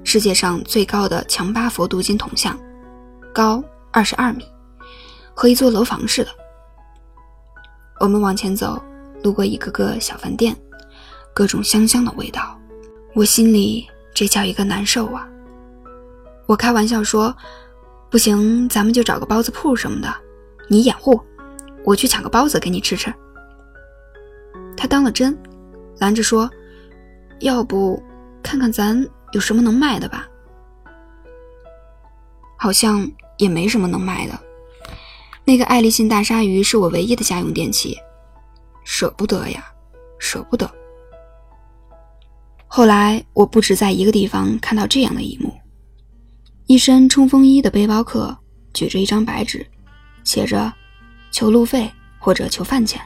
[0.03, 2.59] 世界上最高的强巴佛镀金铜像，
[3.33, 3.63] 高
[3.93, 4.45] 二十二米，
[5.35, 6.31] 和一座楼房似的。
[8.01, 8.83] 我们往前走，
[9.23, 10.57] 路过一个个小饭店。
[11.33, 12.57] 各种香香的味道，
[13.13, 15.27] 我心里这叫一个难受啊！
[16.47, 17.37] 我开玩笑说
[18.09, 20.15] ：“不行，咱们就找个包子铺什么的，
[20.69, 21.21] 你掩护，
[21.85, 23.13] 我去抢个包子给你吃吃。”
[24.77, 25.37] 他当了真，
[25.99, 26.51] 拦着说
[27.41, 28.03] ：“要不
[28.43, 30.29] 看看咱有什么能卖的吧？”
[32.59, 34.39] 好像也没什么能卖的。
[35.45, 37.97] 那个爱立信大鲨鱼是我唯一的家用电器，
[38.85, 39.63] 舍不得呀，
[40.19, 40.71] 舍不得。
[42.67, 45.53] 后来，我不止在一个地方看到这样的一幕：
[46.67, 48.37] 一身冲锋衣的背包客
[48.73, 49.65] 举着一张白纸，
[50.25, 50.73] 写着
[51.31, 53.01] “求路费”或者“求饭钱”，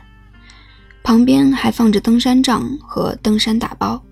[1.02, 4.02] 旁边还放着登山杖和登山大包，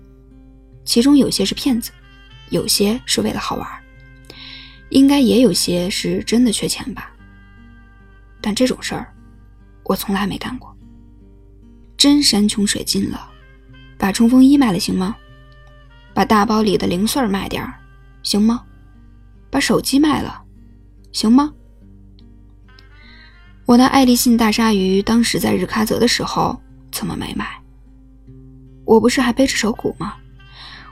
[0.85, 1.91] 其中有些是骗子，
[2.49, 3.67] 有些是为了好玩，
[4.89, 7.11] 应该也有些是真的缺钱吧。
[8.41, 9.13] 但这种事儿，
[9.83, 10.75] 我从来没干过。
[11.97, 13.29] 真山穷水尽了，
[13.97, 15.15] 把冲锋衣卖了行吗？
[16.13, 17.73] 把大包里的零碎卖点儿，
[18.21, 18.63] 行吗？
[19.49, 20.43] 把手机卖了，
[21.11, 21.53] 行吗？
[23.67, 26.57] 我那爱立信大鲨鱼当时在日喀则的时候
[26.89, 27.45] 怎么没买？
[28.85, 30.13] 我不是还背着手鼓吗？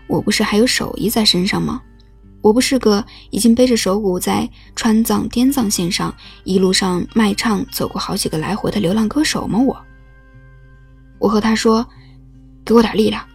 [0.08, 1.82] 我不是还有手艺在身上吗？
[2.42, 9.58] 我不是个已经背着手鼓在川藏滇藏线上一路上卖唱走过好几个来回的流浪歌手吗？
[9.58, 9.86] 我，
[11.18, 11.88] 我和他说，
[12.66, 13.26] 给我点力量，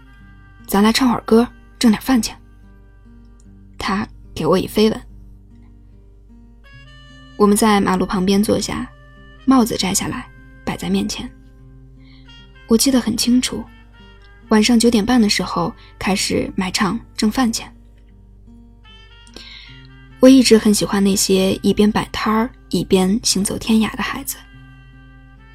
[0.66, 1.48] 咱来唱会儿歌。
[1.78, 2.36] 挣点饭钱。
[3.78, 5.02] 他给我一飞吻。
[7.38, 8.86] 我们在马路旁边坐下，
[9.50, 10.28] 帽子摘下来
[10.64, 11.28] 摆在面前。
[12.68, 13.64] 我记得很清楚，
[14.50, 17.68] 晚上九点半的时候开始卖唱挣饭钱。
[20.20, 24.36] 我一直很喜欢那些一边摆摊儿一边行走天涯的孩子，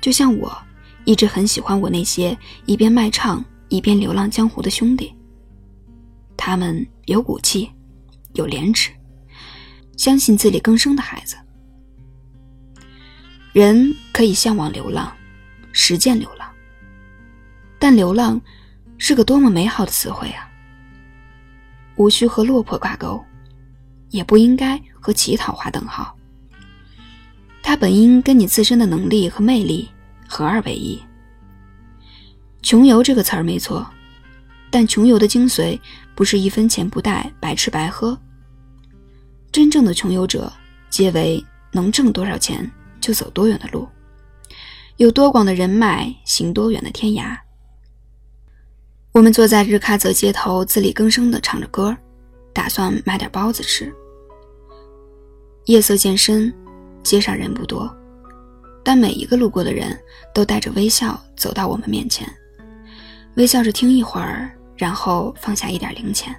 [0.01, 0.53] 就像我
[1.05, 5.15] 一直很喜欢我那些一边卖唱一边流浪江湖的兄弟。
[6.35, 7.71] 他们有骨气，
[8.33, 8.91] 有廉耻，
[9.95, 11.37] 相信自力更生的孩子。
[13.55, 15.09] 人可以向往流浪，
[15.71, 16.45] 实践流浪，
[17.79, 18.41] 但流浪
[18.97, 20.51] 是个多么美好的词汇啊！
[21.95, 23.23] 无需和落魄挂钩，
[24.09, 26.13] 也不应该和乞讨划等号。
[27.63, 29.89] 它本应跟你自身的能力和魅力
[30.27, 31.01] 合二为一。
[32.61, 33.89] 穷游这个词儿没错。
[34.69, 35.79] 但穷游的精髓
[36.13, 38.19] 不是一分钱不带白吃白喝。
[39.49, 40.51] 真正的穷游者，
[40.89, 41.41] 皆为
[41.71, 42.69] 能挣多少钱
[43.05, 43.87] 就走多远的路，
[44.97, 47.37] 有多广的人脉，行多远的天涯。
[49.11, 51.95] 我们坐在日喀则街头，自力更生地唱着歌，
[52.51, 53.93] 打算买点包子吃。
[55.65, 56.51] 夜色渐深，
[57.03, 57.95] 街上人不多，
[58.83, 59.95] 但每一个路过的人
[60.33, 62.27] 都带着微笑走到我们面前，
[63.35, 64.51] 微笑着听一会儿。
[64.77, 66.35] 然后放下一点零钱。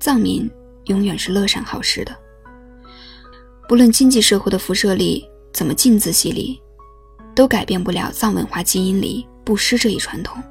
[0.00, 0.50] 藏民
[0.86, 2.16] 永远是乐善好施的，
[3.72, 6.60] 不论经济社会的辐射力怎么尽自洗礼，
[7.34, 10.42] 都改变不了藏文化基因里布施这一传统。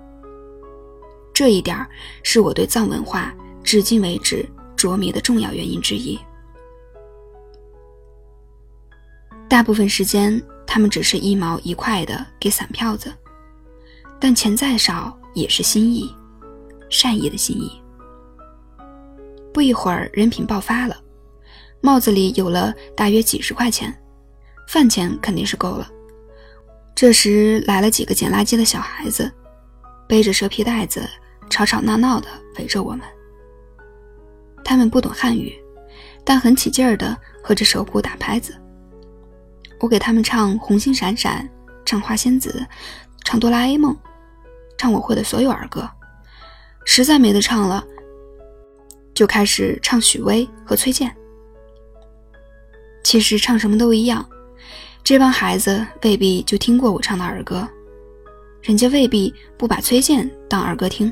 [1.31, 1.87] 这一点
[2.23, 3.31] 是我对藏文化
[3.63, 4.43] 至今为止
[4.75, 6.17] 着迷的重要原因之一。
[9.47, 13.13] 大部分时间，他们只是一毛一块的给散票子，
[14.19, 15.15] 但钱再少。
[15.35, 16.11] 也是心意，
[16.89, 17.71] 善意的心意。
[19.53, 20.97] 不一会儿，人品爆发了，
[21.81, 23.93] 帽子里有了大约几十块钱，
[24.67, 25.89] 饭钱肯定是够了。
[26.93, 29.29] 这时来了几个捡垃圾的小孩子，
[30.07, 31.01] 背着蛇皮袋子，
[31.49, 32.27] 吵吵闹闹的
[32.59, 33.01] 围着我们。
[34.63, 35.53] 他们不懂汉语，
[36.23, 38.55] 但很起劲儿的和着手鼓打拍子。
[39.79, 41.49] 我给他们唱《红星闪闪》，
[41.83, 42.63] 唱《花仙子》，
[43.25, 43.93] 唱《哆啦 A 梦》。
[44.77, 45.89] 唱我会的所有儿歌，
[46.85, 47.83] 实在没得唱了，
[49.13, 51.15] 就开始唱许巍和崔健。
[53.11, 54.25] 其实唱什么都一样，
[55.03, 57.67] 这帮孩子未必就听过我唱的儿歌，
[58.61, 61.11] 人家未必不把崔健当儿歌听。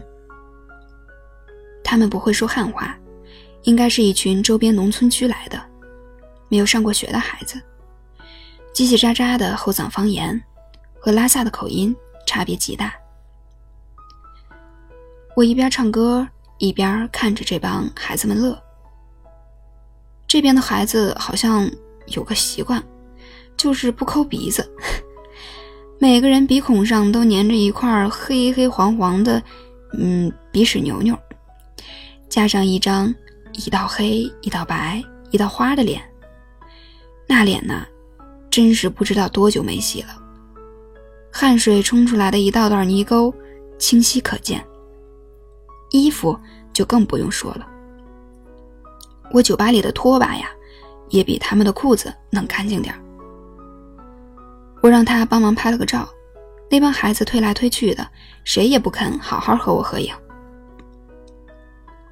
[1.83, 2.97] 他们不会说汉话，
[3.63, 5.61] 应该是一群周边农村区来的，
[6.47, 7.61] 没有上过学的孩子，
[8.73, 10.41] 叽叽喳喳的后藏方言
[11.01, 11.93] 和拉萨的口音
[12.25, 12.93] 差别极大。
[15.35, 16.25] 我一边唱歌
[16.59, 18.57] 一边看着这帮孩子们乐。
[20.25, 21.69] 这边的孩子好像
[22.11, 22.83] 有个习惯。
[23.57, 24.65] 就是不抠鼻子，
[25.99, 29.43] 每个人鼻孔上都粘着一块黑黑黄黄的，
[29.97, 31.13] 嗯，鼻屎牛牛，
[32.29, 33.13] 加上一张
[33.65, 36.01] 一道黑一道白一道花的脸，
[37.27, 37.85] 那脸呢，
[38.49, 40.07] 真是不知道多久没洗了，
[41.29, 43.33] 汗水冲出来的一道道泥沟
[43.77, 44.65] 清晰可见，
[45.91, 46.39] 衣服
[46.71, 47.67] 就更不用说了，
[49.33, 50.49] 我酒吧里的拖把呀，
[51.09, 52.99] 也比他们的裤子能干净点儿。
[54.81, 56.07] 我让他帮忙拍了个照，
[56.69, 58.07] 那帮孩子推来推去的，
[58.43, 60.13] 谁也不肯好好和我合影。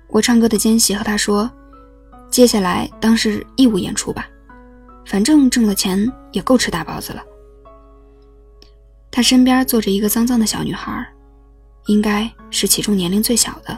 [0.10, 1.50] 我唱歌的间隙和他说
[2.30, 4.28] ：“接下来当是义务演出吧，
[5.06, 7.24] 反正挣了钱也够吃大包子了。”
[9.12, 11.06] 他身边坐着一个脏脏的小女孩，
[11.88, 13.78] 应该是其中年龄最小的。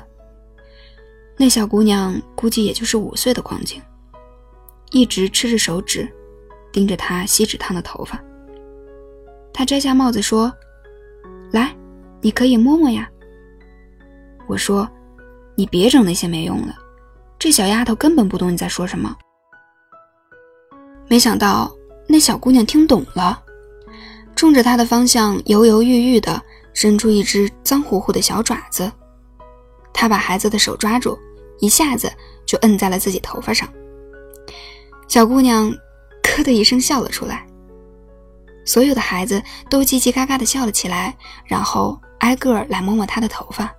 [1.37, 3.81] 那小姑娘估计也就是五岁的光景，
[4.91, 6.09] 一直吃着手指，
[6.71, 8.21] 盯着他锡纸烫的头发。
[9.53, 10.51] 他摘下帽子说
[11.51, 11.75] ：“来，
[12.21, 13.09] 你可以摸摸呀。”
[14.47, 14.89] 我说
[15.55, 16.73] ：“你别整那些没用的，
[17.37, 19.15] 这小丫头根本不懂你在说什么。”
[21.07, 21.75] 没想到
[22.07, 23.43] 那小姑娘听懂了，
[24.35, 26.41] 冲着他的方向犹犹豫豫的
[26.73, 28.91] 伸出一只脏乎乎的小爪子，
[29.93, 31.17] 他把孩子的手抓住，
[31.59, 32.11] 一下子
[32.45, 33.67] 就摁在了自己头发上。
[35.09, 35.69] 小姑娘
[36.21, 37.43] “咯”的一声笑了出来。
[38.63, 43.73] 所有的孩子都叽叽嘎嘎地笑了起来，然后挨个来摸摸她的头发。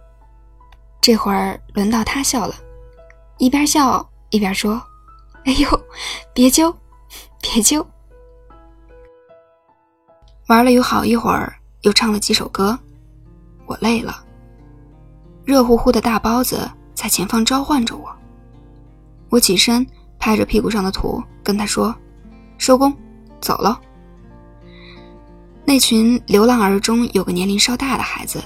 [1.00, 2.54] 这会儿轮到她笑了，
[3.38, 4.82] 一边笑一边说
[5.46, 5.68] ：“哎呦，
[6.34, 6.74] 别揪，
[7.40, 7.86] 别揪。”
[10.48, 12.76] 玩了有好一会儿，又唱了几首歌，
[13.66, 14.24] 我累了。
[15.44, 18.10] 热乎乎的大包子在前方召唤着我。
[19.28, 19.86] 我起身
[20.20, 21.92] 拍着屁股上的土，跟他说
[22.58, 22.94] ：“收工，
[23.40, 23.80] 走了。”
[25.64, 28.42] 那群流浪儿中有个年龄稍大的孩子，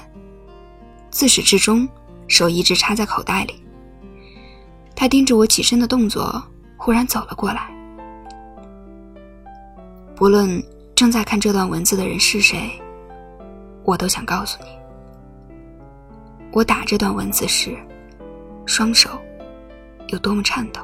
[1.10, 1.88] 自始至终
[2.28, 3.62] 手一直插在口袋里。
[4.94, 6.42] 他盯着我起身的动作，
[6.76, 7.68] 忽然走了过来。
[10.14, 10.62] 不论
[10.94, 12.70] 正在看这段文字的人是谁，
[13.82, 14.68] 我都想告诉你：
[16.52, 17.76] 我打这段文字时，
[18.64, 19.10] 双手
[20.08, 20.80] 有多么颤抖，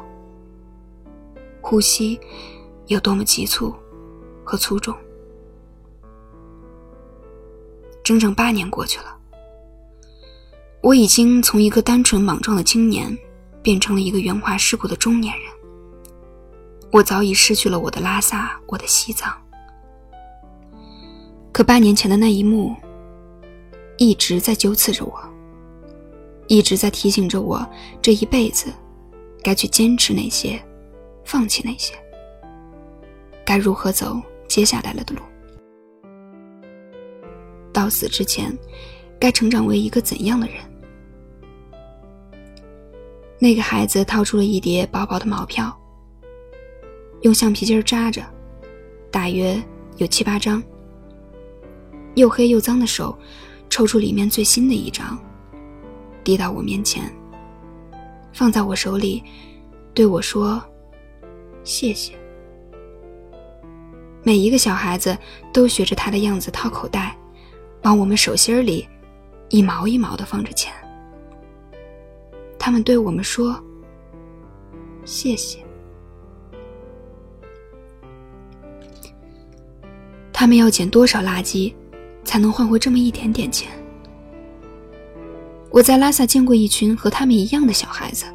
[1.61, 2.19] 呼吸
[2.87, 3.75] 有多么急促
[4.45, 4.95] 和粗重。
[8.03, 9.17] 整整八年过去了，
[10.83, 13.17] 我已经从一个单纯莽撞的青年，
[13.63, 15.47] 变成了一个圆滑世故的中年人。
[16.93, 19.33] 我早已失去了我的拉萨，我的西藏。
[21.53, 22.75] 可八年前的那一幕，
[23.97, 25.21] 一直在揪刺着我，
[26.49, 27.65] 一直在提醒着我，
[28.03, 28.73] 这一辈子
[29.43, 30.61] 该去坚持哪些，
[31.31, 31.95] 放弃那些，
[33.47, 35.23] 该如何走接下来了的路。
[37.73, 38.53] 到死之前，
[39.17, 40.57] 该成长为一个怎样的人？
[43.39, 45.73] 那个孩子掏出了一叠薄薄的毛票，
[47.21, 48.21] 用橡皮筋扎着，
[49.09, 49.63] 大约
[49.99, 50.61] 有七八张。
[52.17, 53.17] 又黑又脏的手
[53.69, 55.17] 抽出里面最新的一张，
[56.25, 57.05] 递到我面前，
[58.33, 59.23] 放在我手里，
[59.95, 60.61] 对我说
[61.71, 62.13] ：“谢谢。”
[64.25, 65.17] 每一个小孩子
[65.53, 67.17] 都学着他的样子掏口袋。
[67.83, 68.87] 往我们手心里
[69.49, 70.71] 一毛一毛的放着钱，
[72.59, 73.59] 他们对我们说
[75.07, 75.59] ：“谢谢。”
[80.31, 81.73] 他们要捡多少垃圾，
[82.23, 83.73] 才能换回这么一点点钱？
[85.71, 88.27] 我在拉萨见过一群和他们一样的小孩子，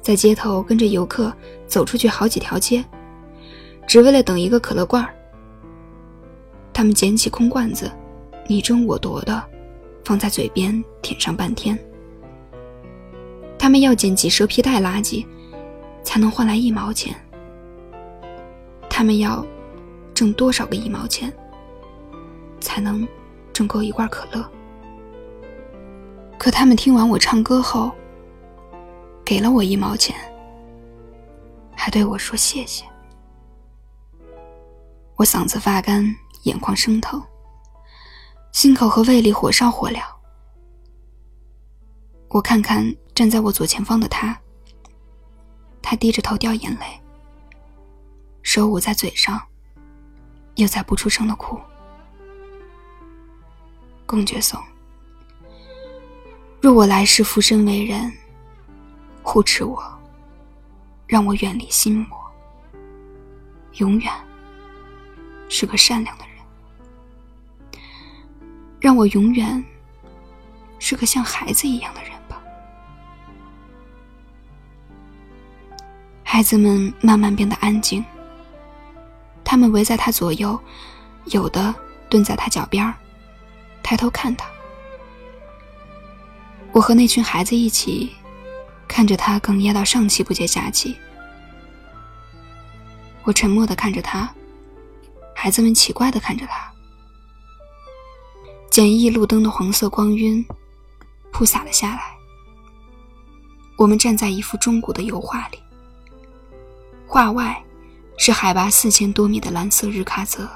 [0.00, 1.32] 在街头跟着游客
[1.70, 2.84] 走出去好几条街，
[3.86, 5.14] 只为了等一个可乐罐儿。
[6.72, 7.90] 他们捡起空罐子。
[8.46, 9.40] 你争我夺的，
[10.04, 11.78] 放在嘴边舔上半天。
[13.56, 15.24] 他们要捡几蛇皮袋垃圾，
[16.02, 17.14] 才能换来一毛钱。
[18.88, 19.46] 他们要
[20.12, 21.32] 挣多少个一毛钱，
[22.58, 23.06] 才能
[23.52, 24.44] 挣够一罐可乐？
[26.36, 27.92] 可他们听完我唱歌后，
[29.24, 30.16] 给了我一毛钱，
[31.82, 32.84] 还对我说谢谢。
[35.16, 37.22] 我嗓子发干，眼眶生疼，
[38.52, 40.02] 心口和胃里火烧火燎。
[42.28, 44.38] 我看看站在我左前方的他，
[45.80, 47.00] 他低着头掉眼泪，
[48.42, 49.40] 手捂在嘴上，
[50.56, 51.58] 又在不出声的哭。
[54.04, 54.62] 公爵颂，
[56.60, 58.12] 若我来世复生为人，
[59.22, 59.99] 护持我，
[61.10, 62.16] 让我远离心魔，
[63.78, 64.12] 永远
[65.48, 66.24] 是个善良的
[67.72, 67.80] 人，
[68.78, 69.64] 让我永远
[70.78, 72.40] 是个像孩子一样的人吧。
[76.22, 78.04] 孩子们慢慢变得安静，
[79.42, 80.56] 他们围在他左右，
[81.24, 81.74] 有的
[82.08, 82.94] 蹲在他脚边儿。
[83.82, 84.46] 抬头看他，
[86.70, 88.14] 我和那群孩子一起
[88.90, 90.96] 看着他哽咽到上气不接下气。
[93.22, 94.28] 我沉默的看着他，
[95.32, 96.68] 孩子们奇怪的看着他。
[98.68, 100.44] 简易路灯的黄色光晕
[101.30, 102.02] 铺洒了下来。
[103.76, 105.58] 我们站在一幅中古的油画里，
[107.06, 107.62] 画外
[108.18, 110.48] 是海拔四千多米的蓝色日喀则，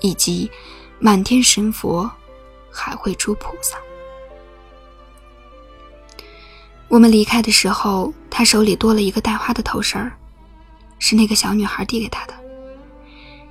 [0.00, 0.50] 以及。
[0.98, 2.10] 满天神佛，
[2.70, 3.76] 还会出菩萨。
[6.88, 10.16] 我们离开的时候，他手里多了一个带花的头绳儿，
[10.98, 12.34] 是那个小女孩递给他的，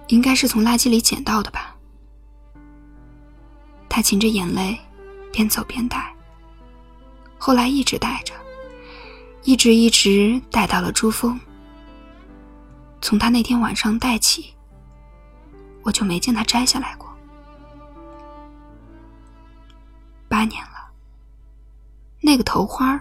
[0.08, 1.76] 应该是从垃圾里捡到的吧。
[3.90, 4.80] 他噙着眼泪，
[5.32, 6.14] 边走边戴。
[7.38, 8.34] 后来一直戴着，
[9.44, 11.40] 一直一直戴到了珠峰。
[13.02, 14.54] 从他那天晚上戴起，
[15.84, 17.08] 我就没见他摘下来过。
[20.28, 20.75] 八年了，
[22.26, 23.00] 那个头花，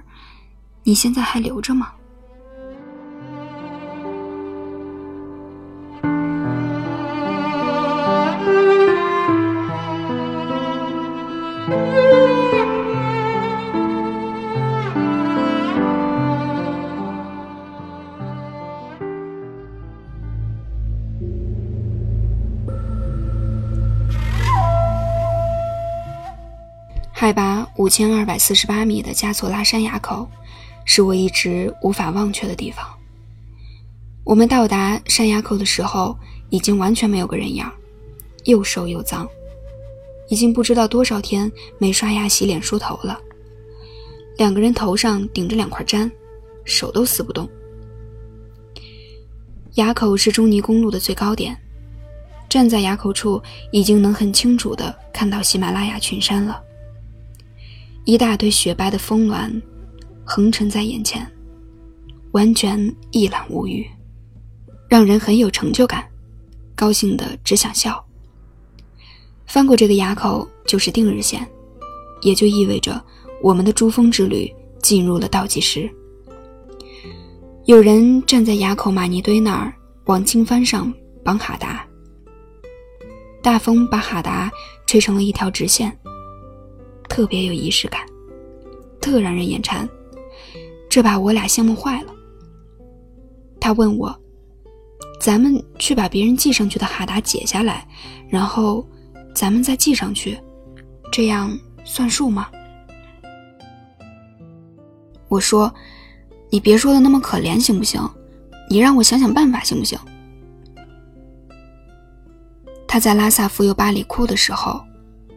[0.83, 1.93] 你现在还留着吗？
[27.85, 30.27] 五千二百四十八米的加措拉山垭口，
[30.87, 32.83] 是我一直无法忘却的地方。
[34.25, 36.19] 我们到达山垭口的时候，
[36.49, 37.71] 已经完全没有个人样，
[38.45, 39.29] 又瘦又脏，
[40.31, 43.21] 已经不知道多少天没刷牙、洗脸、梳头了。
[44.39, 46.11] 两个人头上顶着两块毡，
[46.65, 47.47] 手都撕不动。
[49.75, 51.55] 垭口是中尼公路的最高点，
[52.49, 56.63] 站在垭口处，已经能很清楚地看到喜马拉雅群山了。
[58.05, 59.63] 一大堆雪白的峰峦
[60.27, 61.27] 横陈在眼前，
[62.33, 63.87] 完全一览无余，
[64.89, 66.07] 让人很有成就感，
[66.75, 68.05] 高兴的只想笑。
[69.47, 71.49] 翻过这个垭口就是定日线，
[72.21, 73.03] 也就意味着
[73.43, 75.91] 我们的珠峰之旅进入了倒计时。
[77.65, 79.73] 有人站在垭口玛尼堆那儿，
[80.05, 80.93] 往经幡上
[81.25, 81.87] 绑哈达，
[83.43, 84.53] 大风把哈达
[84.87, 85.99] 吹成了一条直线。
[87.15, 88.05] 特别有仪式感，
[89.01, 89.89] 特让人眼馋，
[90.91, 92.13] 这把我俩羡慕坏了。
[93.61, 94.13] 他问我
[95.23, 97.87] ：“咱们去把别人系上去的哈达解下来，
[98.29, 98.85] 然后
[99.33, 100.37] 咱们再系上去，
[101.13, 102.51] 这样算数吗？”
[105.31, 105.73] 我说
[106.51, 108.03] ：“你别说的那么可怜行不行？
[108.69, 109.97] 你让我想想办法行不行？”
[112.89, 114.85] 他在拉萨浮游巴里哭的时候，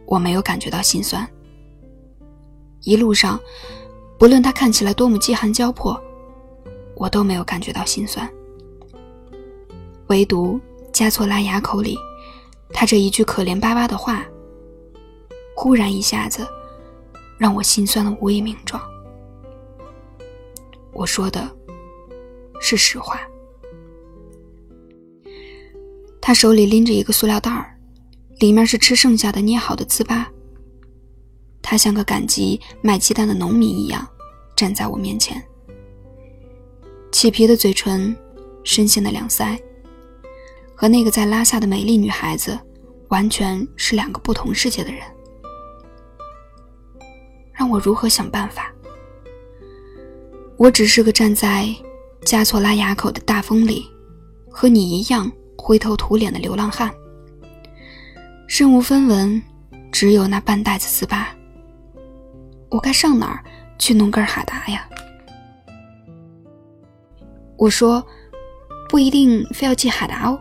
[0.06, 1.24] 我没有感觉到心酸。
[2.88, 3.38] 一路上，
[4.16, 6.02] 不论他看起来多么饥寒交迫，
[6.94, 8.26] 我都没有感觉到心酸。
[10.06, 10.58] 唯独
[10.90, 11.98] 加措拉垭口里，
[12.70, 14.24] 他这一句可怜巴巴的话，
[15.54, 16.48] 忽然一下子
[17.36, 18.82] 让我心酸的无以名状。
[20.94, 21.46] 我说的
[22.58, 23.20] 是实话。
[26.22, 27.78] 他手里拎着一个塑料袋儿，
[28.38, 30.24] 里面是吃剩下的捏好的糍粑。
[31.70, 34.08] 他像个赶集卖鸡蛋的农民一样，
[34.56, 35.44] 站在我面前。
[37.12, 38.16] 起皮的嘴唇，
[38.64, 39.60] 深陷的两腮，
[40.74, 42.58] 和那个在拉萨的美丽女孩子，
[43.08, 45.02] 完全是两个不同世界的人。
[47.52, 48.72] 让我如何想办法？
[50.56, 51.68] 我只是个站在
[52.24, 53.84] 加措拉垭口的大风里，
[54.48, 56.90] 和你一样灰头土脸的流浪汉，
[58.46, 59.42] 身无分文，
[59.92, 61.26] 只有那半袋子糍粑。
[62.70, 63.42] 我该上哪儿
[63.78, 64.88] 去弄根哈达呀？
[67.56, 68.04] 我说，
[68.88, 70.40] 不一定非要寄哈达哦，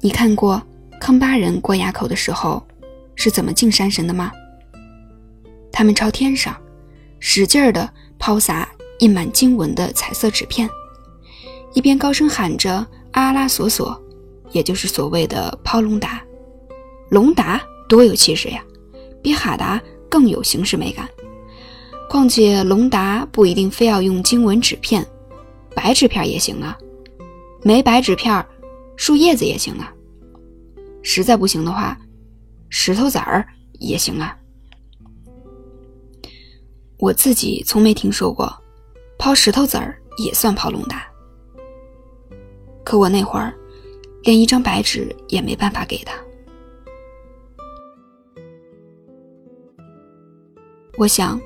[0.00, 0.62] 你看过
[1.00, 2.64] 康巴人过垭口的时候
[3.14, 4.30] 是怎么敬山神的吗？
[5.72, 6.56] 他们朝天上
[7.18, 7.88] 使劲儿地
[8.18, 8.68] 抛洒
[9.00, 10.68] 印满经文的彩色纸片，
[11.74, 14.00] 一边高声喊着阿拉索索，
[14.52, 16.22] 也就是所谓的抛龙达。
[17.10, 18.62] 龙达多有气势呀，
[19.22, 19.80] 比哈达
[20.10, 21.08] 更有形式美感。
[22.08, 25.04] 况且龙达不一定非要用经文纸片，
[25.74, 26.76] 白纸片也行啊。
[27.62, 28.46] 没白纸片，
[28.96, 29.92] 树叶子也行啊。
[31.02, 31.98] 实在不行的话，
[32.68, 33.46] 石头子儿
[33.80, 34.36] 也行啊。
[36.98, 38.56] 我自己从没听说过，
[39.18, 41.04] 抛石头子儿也算抛龙达。
[42.84, 43.52] 可我那会儿，
[44.22, 46.14] 连一张白纸也没办法给他。
[50.96, 51.40] 我想。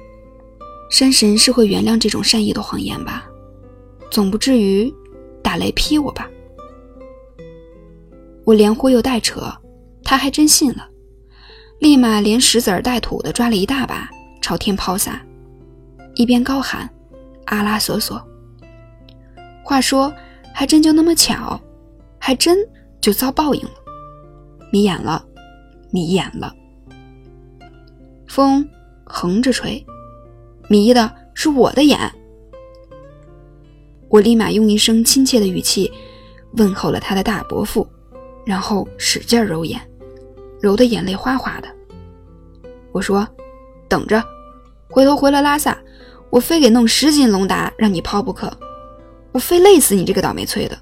[0.91, 3.25] 山神是会原谅这种善意的谎言吧，
[4.11, 4.93] 总不至于
[5.41, 6.29] 打雷劈我吧？
[8.45, 9.43] 我连忽悠带扯，
[10.03, 10.89] 他还真信了，
[11.79, 14.11] 立马连石子儿带土的抓了一大把，
[14.43, 15.25] 朝天抛洒，
[16.17, 16.91] 一边高喊
[17.47, 18.21] “阿拉索索”。
[19.63, 20.13] 话说，
[20.53, 21.61] 还真就那么巧，
[22.19, 22.59] 还真
[23.01, 23.75] 就遭报应了，
[24.73, 25.25] 迷眼了，
[25.93, 26.53] 迷眼了。
[28.27, 28.69] 风
[29.13, 29.85] 横着吹。
[30.69, 31.99] 迷的是我的眼，
[34.09, 35.93] 我立马用一声亲切的语气
[36.53, 37.87] 问候了他的大伯父，
[38.45, 39.81] 然后使劲揉眼，
[40.61, 41.69] 揉的眼泪哗哗的。
[42.93, 43.27] 我说
[43.89, 44.23] ：“等着，
[44.89, 45.77] 回头回了拉萨，
[46.31, 48.49] 我非给弄十斤龙达让你抛不可，
[49.33, 50.79] 我非累死你这个倒霉催的。”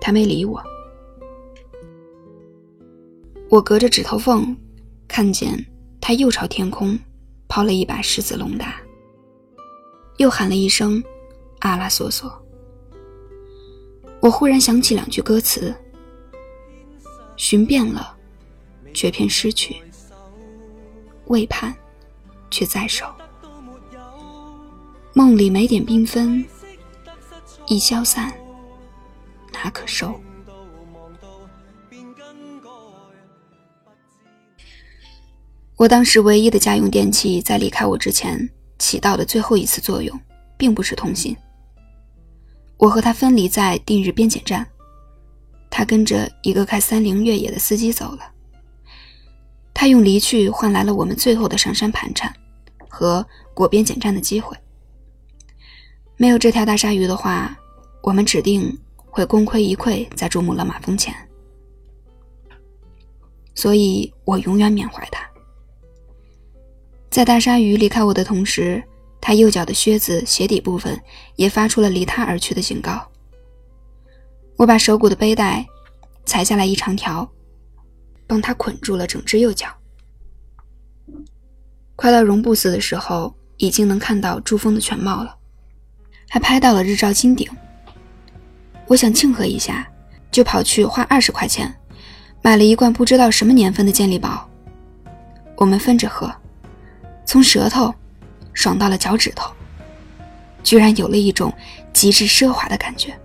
[0.00, 0.62] 他没理我，
[3.50, 4.56] 我隔着指头缝
[5.10, 5.66] 看见。
[6.02, 6.98] 他又朝天空
[7.46, 8.80] 抛了一把狮子龙达，
[10.16, 11.02] 又喊了一声
[11.60, 12.32] “阿拉索索”。
[14.22, 15.74] 我忽然想起两句歌词
[17.36, 18.16] ：“寻遍了，
[18.94, 19.74] 却偏失去；
[21.26, 21.74] 未盼，
[22.50, 23.06] 却在手。
[25.12, 26.44] 梦里没点缤纷，
[27.66, 28.32] 一消散，
[29.52, 30.18] 哪可收？”
[35.80, 38.46] 我当时唯一的家用电器，在离开我之前
[38.78, 40.20] 起到的最后一次作用，
[40.58, 41.34] 并不是通信。
[42.76, 44.66] 我和他分离在定日边检站，
[45.70, 48.30] 他跟着一个开三菱越野的司机走了。
[49.72, 52.30] 他用离去换来了我们最后的上山盘缠
[52.86, 54.54] 和过边检站的机会。
[56.18, 57.58] 没有这条大鲨鱼的话，
[58.02, 61.14] 我们指定会功亏一篑在珠穆朗玛峰前。
[63.54, 65.29] 所以我永远缅怀他。
[67.10, 68.80] 在大鲨鱼离开我的同时，
[69.20, 70.98] 他右脚的靴子鞋底部分
[71.34, 73.04] 也发出了离他而去的警告。
[74.56, 75.66] 我把手骨的背带
[76.24, 77.28] 裁下来一长条，
[78.28, 79.68] 帮他捆住了整只右脚。
[81.96, 85.34] 快到绒布寺的时候，已经能看到珠峰的全貌了，
[86.28, 87.50] 还拍到了日照金顶。
[88.86, 89.86] 我想庆贺一下，
[90.30, 91.74] 就跑去花二十块钱，
[92.40, 94.48] 买了一罐不知道什么年份的健力宝，
[95.56, 96.32] 我们分着喝。
[97.30, 97.94] 从舌头
[98.54, 99.52] 爽到了脚趾头，
[100.64, 101.54] 居然有了一种
[101.92, 103.16] 极致奢华的感觉。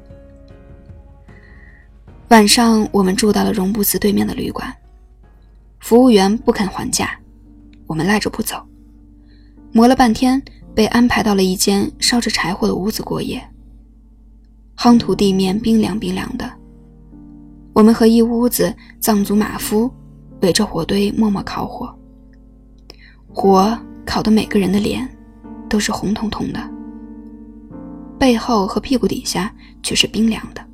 [2.27, 4.71] 晚上，我们住到了荣布寺对面的旅馆，
[5.79, 7.19] 服务员不肯还价，
[7.87, 8.63] 我们赖着不走，
[9.71, 10.39] 磨了半天，
[10.75, 13.43] 被安排到了一间烧着柴火的屋子过夜。
[14.77, 16.47] 夯土地面冰凉冰凉的，
[17.73, 19.91] 我们和一屋子藏族马夫
[20.43, 21.91] 围着火堆默默烤火，
[23.33, 23.75] 火。
[24.05, 25.09] 烤的每个人的脸
[25.67, 26.59] 都是红彤彤的，
[28.17, 30.65] 背后和屁股底下却是冰凉的。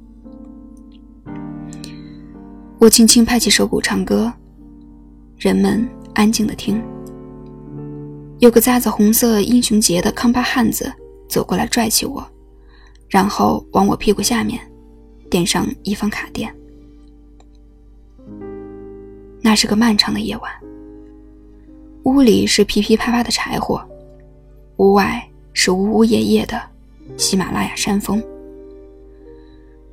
[2.78, 4.32] 我轻轻拍起手鼓唱歌，
[5.38, 6.82] 人们安静的听。
[8.40, 10.92] 有个扎着红色英雄结的康巴汉子
[11.30, 12.28] 走过来拽起我，
[13.08, 14.60] 然后往我屁股下面
[15.30, 16.54] 垫上一方卡垫。
[19.42, 20.52] 那是个漫长的夜晚。
[22.04, 23.80] 屋里是噼噼啪啪的柴火，
[24.78, 25.24] 屋外
[25.54, 26.60] 是呜呜咽咽的
[27.16, 28.22] 喜马拉雅山峰。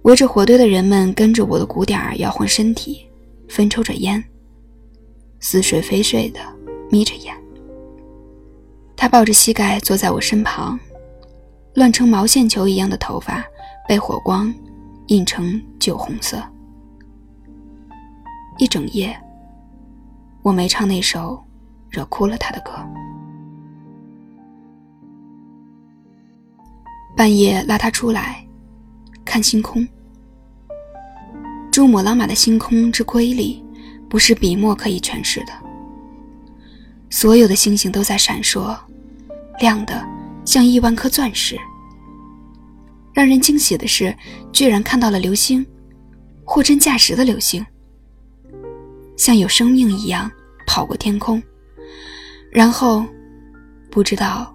[0.02, 3.06] 围着火堆的人们跟着我的鼓点儿摇晃身体，
[3.46, 4.22] 分抽着烟，
[5.38, 6.40] 似睡非睡的
[6.88, 7.34] 眯着眼。
[8.96, 10.80] 他抱着膝盖坐在我身旁，
[11.74, 13.44] 乱成毛线球一样的头发
[13.86, 14.52] 被火光
[15.08, 16.42] 映成酒红色。
[18.56, 19.14] 一整夜，
[20.42, 21.38] 我没唱那首。
[21.90, 22.72] 惹哭了他的歌。
[27.16, 28.46] 半夜拉他出来，
[29.24, 29.86] 看星空，
[31.72, 33.64] 珠穆朗玛的星空之瑰丽，
[34.08, 35.52] 不是笔墨可以诠释的。
[37.10, 38.78] 所有的星星都在闪烁，
[39.60, 40.06] 亮的
[40.44, 41.58] 像亿万颗钻石。
[43.12, 44.16] 让人惊喜的是，
[44.52, 45.66] 居然看到了流星，
[46.44, 47.66] 货真价实的流星，
[49.16, 50.30] 像有生命一样
[50.66, 51.42] 跑过天空，
[52.58, 53.06] 然后
[53.88, 54.52] 不知道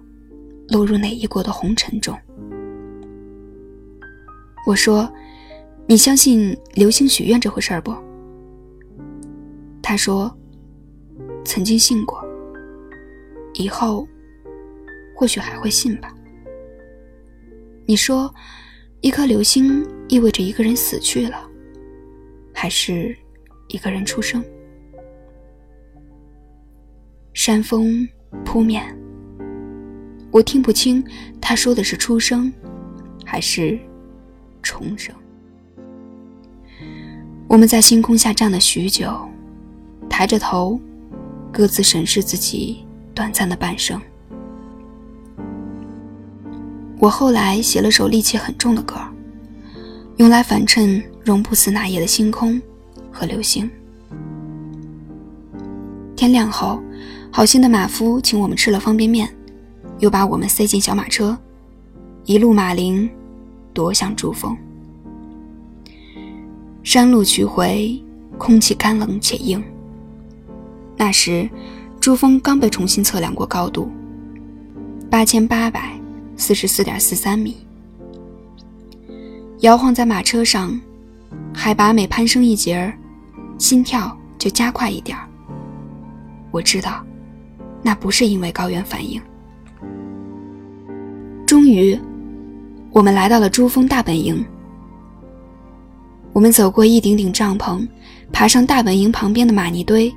[0.68, 2.14] 落入哪一国的红尘中。
[4.66, 5.10] 我说
[5.88, 7.96] ：“你相信流星许愿这回事儿不？”
[9.80, 10.30] 他说
[11.46, 12.22] ：“曾经信过，
[13.54, 14.06] 以后
[15.16, 16.14] 或许还会信吧。”
[17.88, 18.30] 你说，
[19.00, 21.42] 一颗流星意味着一个人死去了，
[22.52, 23.16] 还是
[23.68, 24.44] 一个人出生？
[27.34, 28.08] 山风
[28.44, 28.96] 扑面，
[30.30, 31.04] 我听不清
[31.40, 32.50] 他说的是出生，
[33.24, 33.76] 还是
[34.62, 35.12] 重生。
[37.48, 39.12] 我们在星空下站了许久，
[40.08, 40.80] 抬着头，
[41.52, 44.00] 各自审视自己短暂的半生。
[47.00, 48.94] 我后来写了首戾气很重的歌，
[50.18, 52.62] 用来反衬容不死那夜的星空
[53.10, 53.68] 和流星。
[56.16, 56.80] 天亮后，
[57.36, 59.28] 好心的马夫请我们吃了方便面，
[59.98, 61.36] 又把我们塞进小马车，
[62.26, 63.10] 一路马铃，
[63.72, 64.56] 夺向珠峰。
[66.84, 68.00] 山路曲回，
[68.38, 69.60] 空气干冷且硬。
[70.96, 71.50] 那时，
[71.98, 73.90] 珠峰刚被重新测量过高度，
[75.10, 75.98] 八千八百
[76.36, 77.56] 四十四点四三米。
[79.62, 80.80] 摇晃在马车上，
[81.52, 82.96] 海拔每攀升一节儿，
[83.58, 85.28] 心跳就加快一点儿。
[86.52, 87.04] 我知道，
[87.84, 89.20] 那不是因为高原反应。
[91.46, 91.96] 终于，
[92.90, 94.42] 我们来到了珠峰大本营。
[96.32, 97.86] 我们走过一顶顶帐篷，
[98.32, 100.12] 爬上大本营旁边的玛尼堆，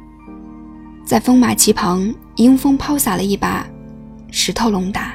[1.05, 3.67] 在风马旗旁，迎风抛洒了一把
[4.31, 5.13] 石头龙达。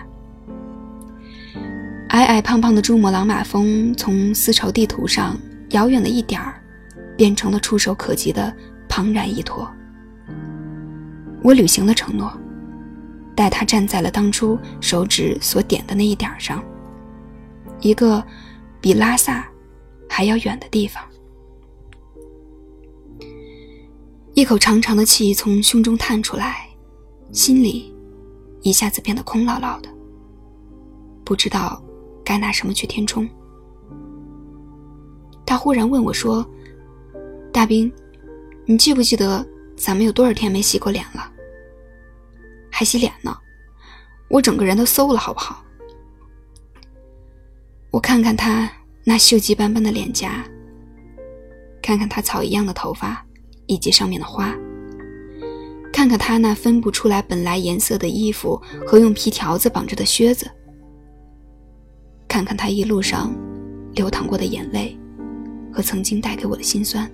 [2.11, 5.35] 矮矮胖胖的珠穆朗玛峰从丝绸地图上
[5.71, 6.63] 遥远的一点儿，
[7.17, 8.55] 变成了触手可及的
[8.89, 9.67] 庞然一坨。
[11.43, 12.33] 我履行了承诺，
[13.35, 16.63] 带他站在了当初手指所点的那一点上，
[17.81, 18.25] 一个
[18.81, 19.49] 比拉萨。
[20.15, 21.03] 还要远的地方，
[24.35, 26.69] 一口长长的气从胸中叹出来，
[27.33, 27.97] 心里
[28.61, 29.89] 一下子变得空落落的，
[31.25, 31.83] 不知道
[32.23, 33.27] 该拿什么去填充。
[35.47, 36.47] 他忽然问我说
[37.51, 37.91] ：“大兵，
[38.67, 39.43] 你记不记得
[39.79, 41.32] 咱们有多少天没洗过脸了？
[42.73, 43.37] 还洗脸呢？
[44.29, 45.63] 我整个人都馊了，好不好？”
[47.93, 48.69] 我看看他。
[49.05, 50.45] 那锈迹斑斑的脸颊，
[51.83, 53.27] 看看他草一样的头发，
[53.67, 54.55] 以及上面的花，
[55.93, 60.49] 看看他那分不出来本来颜色的衣服和用皮条子绑着的靴子，
[62.29, 63.35] 看看他一路上
[63.95, 64.97] 流淌过的眼泪
[65.73, 67.11] 和曾经带给我的心酸，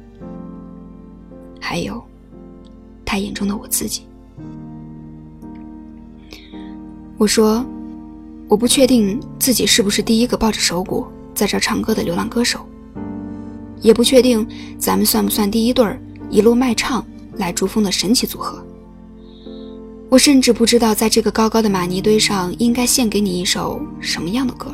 [1.59, 2.07] 还有
[3.03, 4.07] 他眼中的我自己。
[7.19, 7.67] 我说，
[8.47, 11.05] 我不确定自己是不是第一个抱着手鼓。
[11.35, 12.61] 在这唱歌的流浪歌手，
[13.81, 14.47] 也不确定
[14.79, 16.01] 咱们算不算第一对儿
[16.31, 17.05] 一路卖唱
[17.37, 18.65] 来珠峰的神奇组合。
[20.09, 24.73] 我甚至不知道在这个高高的玛尼堆上应该献给你一首什么样的歌。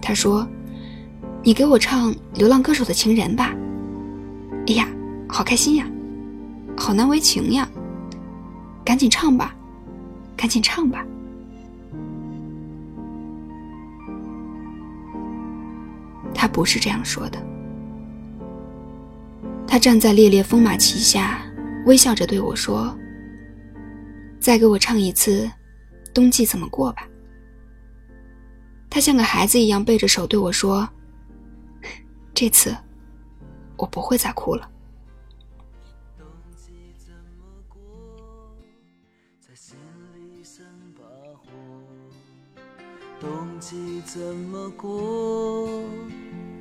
[0.00, 0.46] 他说
[1.42, 3.54] ：“你给我唱《流浪歌手的情人》吧。”
[4.68, 4.88] 哎呀，
[5.26, 5.86] 好开心呀，
[6.76, 7.68] 好难为情呀！
[8.84, 9.54] 赶紧唱吧，
[10.36, 11.04] 赶紧唱吧。
[16.34, 17.38] 他不是这样说的。
[19.66, 21.40] 他站在烈烈风马旗下，
[21.86, 22.96] 微笑着对我说
[24.38, 25.50] ：“再给我唱一次，
[26.12, 27.08] 冬季怎么过吧。”
[28.90, 30.88] 他像个孩子一样背着手对我说
[32.34, 32.76] ：“这次，
[33.76, 34.68] 我不会再哭了。”
[43.24, 45.66] 冬季怎么过？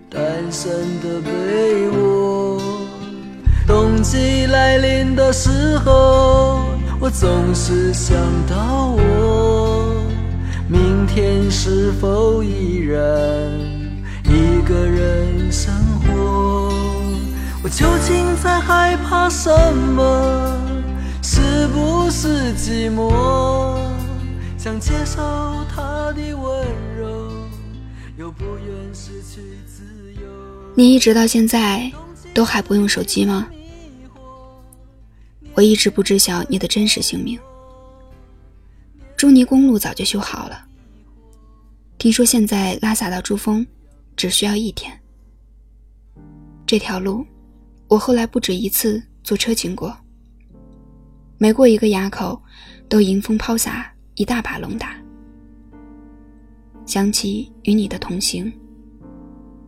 [0.09, 2.57] 单身的被窝，
[3.67, 6.63] 冬季来临的时候，
[7.01, 8.15] 我总是想
[8.47, 9.93] 到我，
[10.69, 12.97] 明天是否依然
[14.23, 16.71] 一个人生活？
[17.61, 20.57] 我究竟在害怕什么？
[21.21, 23.51] 是不是寂寞？
[24.63, 25.17] 想接受
[25.65, 27.29] 他的温柔。
[28.15, 30.21] 又不愿失去自由。
[30.73, 31.91] 你一直到现在
[32.33, 33.49] 都还不用手机吗？
[35.53, 37.37] 我一直不知晓你的真实姓名。
[39.17, 40.65] 朱尼公路早就修好了。
[41.97, 43.67] 听说现在拉萨到珠峰
[44.15, 44.97] 只需要一天。
[46.65, 47.27] 这条路，
[47.89, 49.93] 我后来不止一次坐车经过。
[51.37, 52.41] 每过一个垭口，
[52.87, 54.95] 都迎风抛洒一大把龙达。
[56.85, 58.51] 想起与你的同行，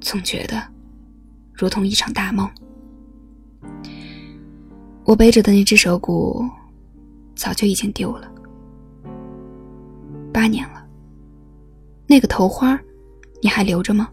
[0.01, 0.61] 总觉得
[1.53, 2.49] 如同一场大梦。
[5.05, 6.43] 我背着的那只手鼓，
[7.35, 8.29] 早就已经丢了。
[10.33, 10.85] 八年了，
[12.05, 12.77] 那个头花，
[13.41, 14.09] 你还留着吗？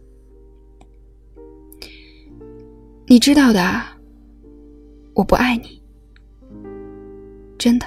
[3.07, 3.83] 你知道的，
[5.15, 5.83] 我不爱你，
[7.59, 7.87] 真的。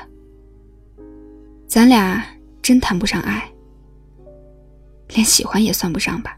[1.68, 2.24] 咱俩
[2.66, 3.48] 真谈不上爱，
[5.10, 6.36] 连喜欢也算不上吧。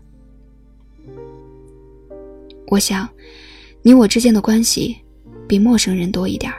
[2.68, 3.08] 我想，
[3.82, 4.98] 你我之间的关系。
[5.48, 6.58] 比陌生人多一点儿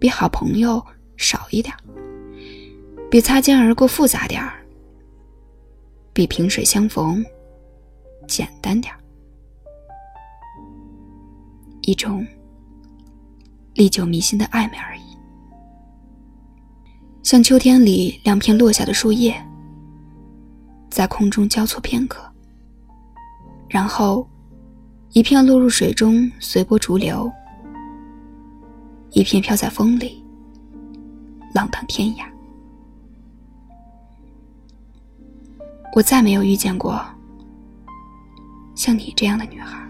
[0.00, 0.84] 比好朋友
[1.16, 1.78] 少一点儿
[3.08, 4.66] 比擦肩而过复杂点儿
[6.12, 7.24] 比萍水相逢
[8.26, 8.98] 简单点儿
[11.82, 12.26] 一种
[13.74, 14.95] 历久弥新的暧昧而已，
[17.26, 19.34] 像秋天里两片落下的树叶，
[20.88, 22.22] 在空中交错片刻，
[23.68, 24.24] 然后
[25.10, 27.28] 一片落入水中，随波逐流。
[29.10, 30.24] 一片飘在风里，
[31.52, 32.24] 浪荡天涯。
[35.96, 37.04] 我再没有遇见过
[38.76, 39.84] 像你这样的女孩。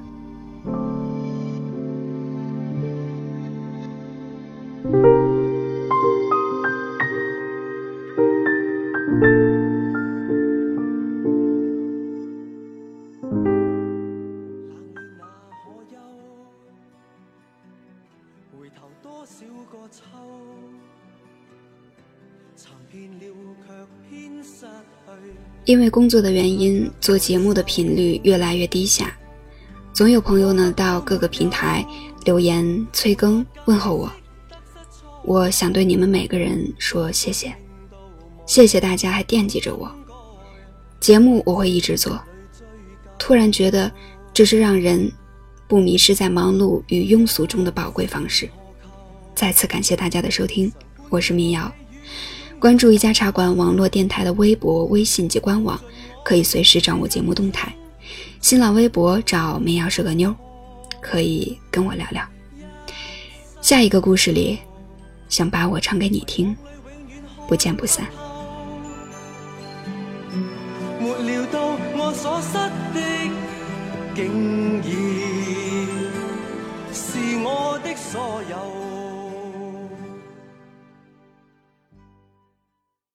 [25.66, 29.12] 因为工作的原因，做节目的频率越来越低下，
[29.92, 31.84] 总有朋友呢到各个平台
[32.24, 34.10] 留言催更问候我。
[35.24, 37.52] 我想对你们每个人说谢谢，
[38.46, 39.90] 谢谢大家还惦记着我。
[41.00, 42.16] 节目我会一直做，
[43.18, 43.90] 突然觉得
[44.32, 45.10] 这是让人
[45.66, 48.48] 不迷失在忙碌与庸俗中的宝贵方式。
[49.34, 50.72] 再次感谢大家的收听，
[51.08, 51.72] 我是民谣。
[52.66, 55.80] 关注一家茶馆网络电台的微博、微信及官网，
[56.24, 57.72] 可以随时掌握节目动态。
[58.40, 60.34] 新浪微博找“民谣是个妞”，
[61.00, 62.28] 可以跟我聊聊。
[63.60, 64.58] 下一个故事里，
[65.28, 66.56] 想把我唱给你听，
[67.46, 68.04] 不见不散。
[70.98, 71.60] 没料到
[71.96, 72.54] 我所失
[72.92, 73.30] 的，
[74.12, 74.26] 竟
[74.82, 74.92] 然
[76.92, 78.85] 是我的所有。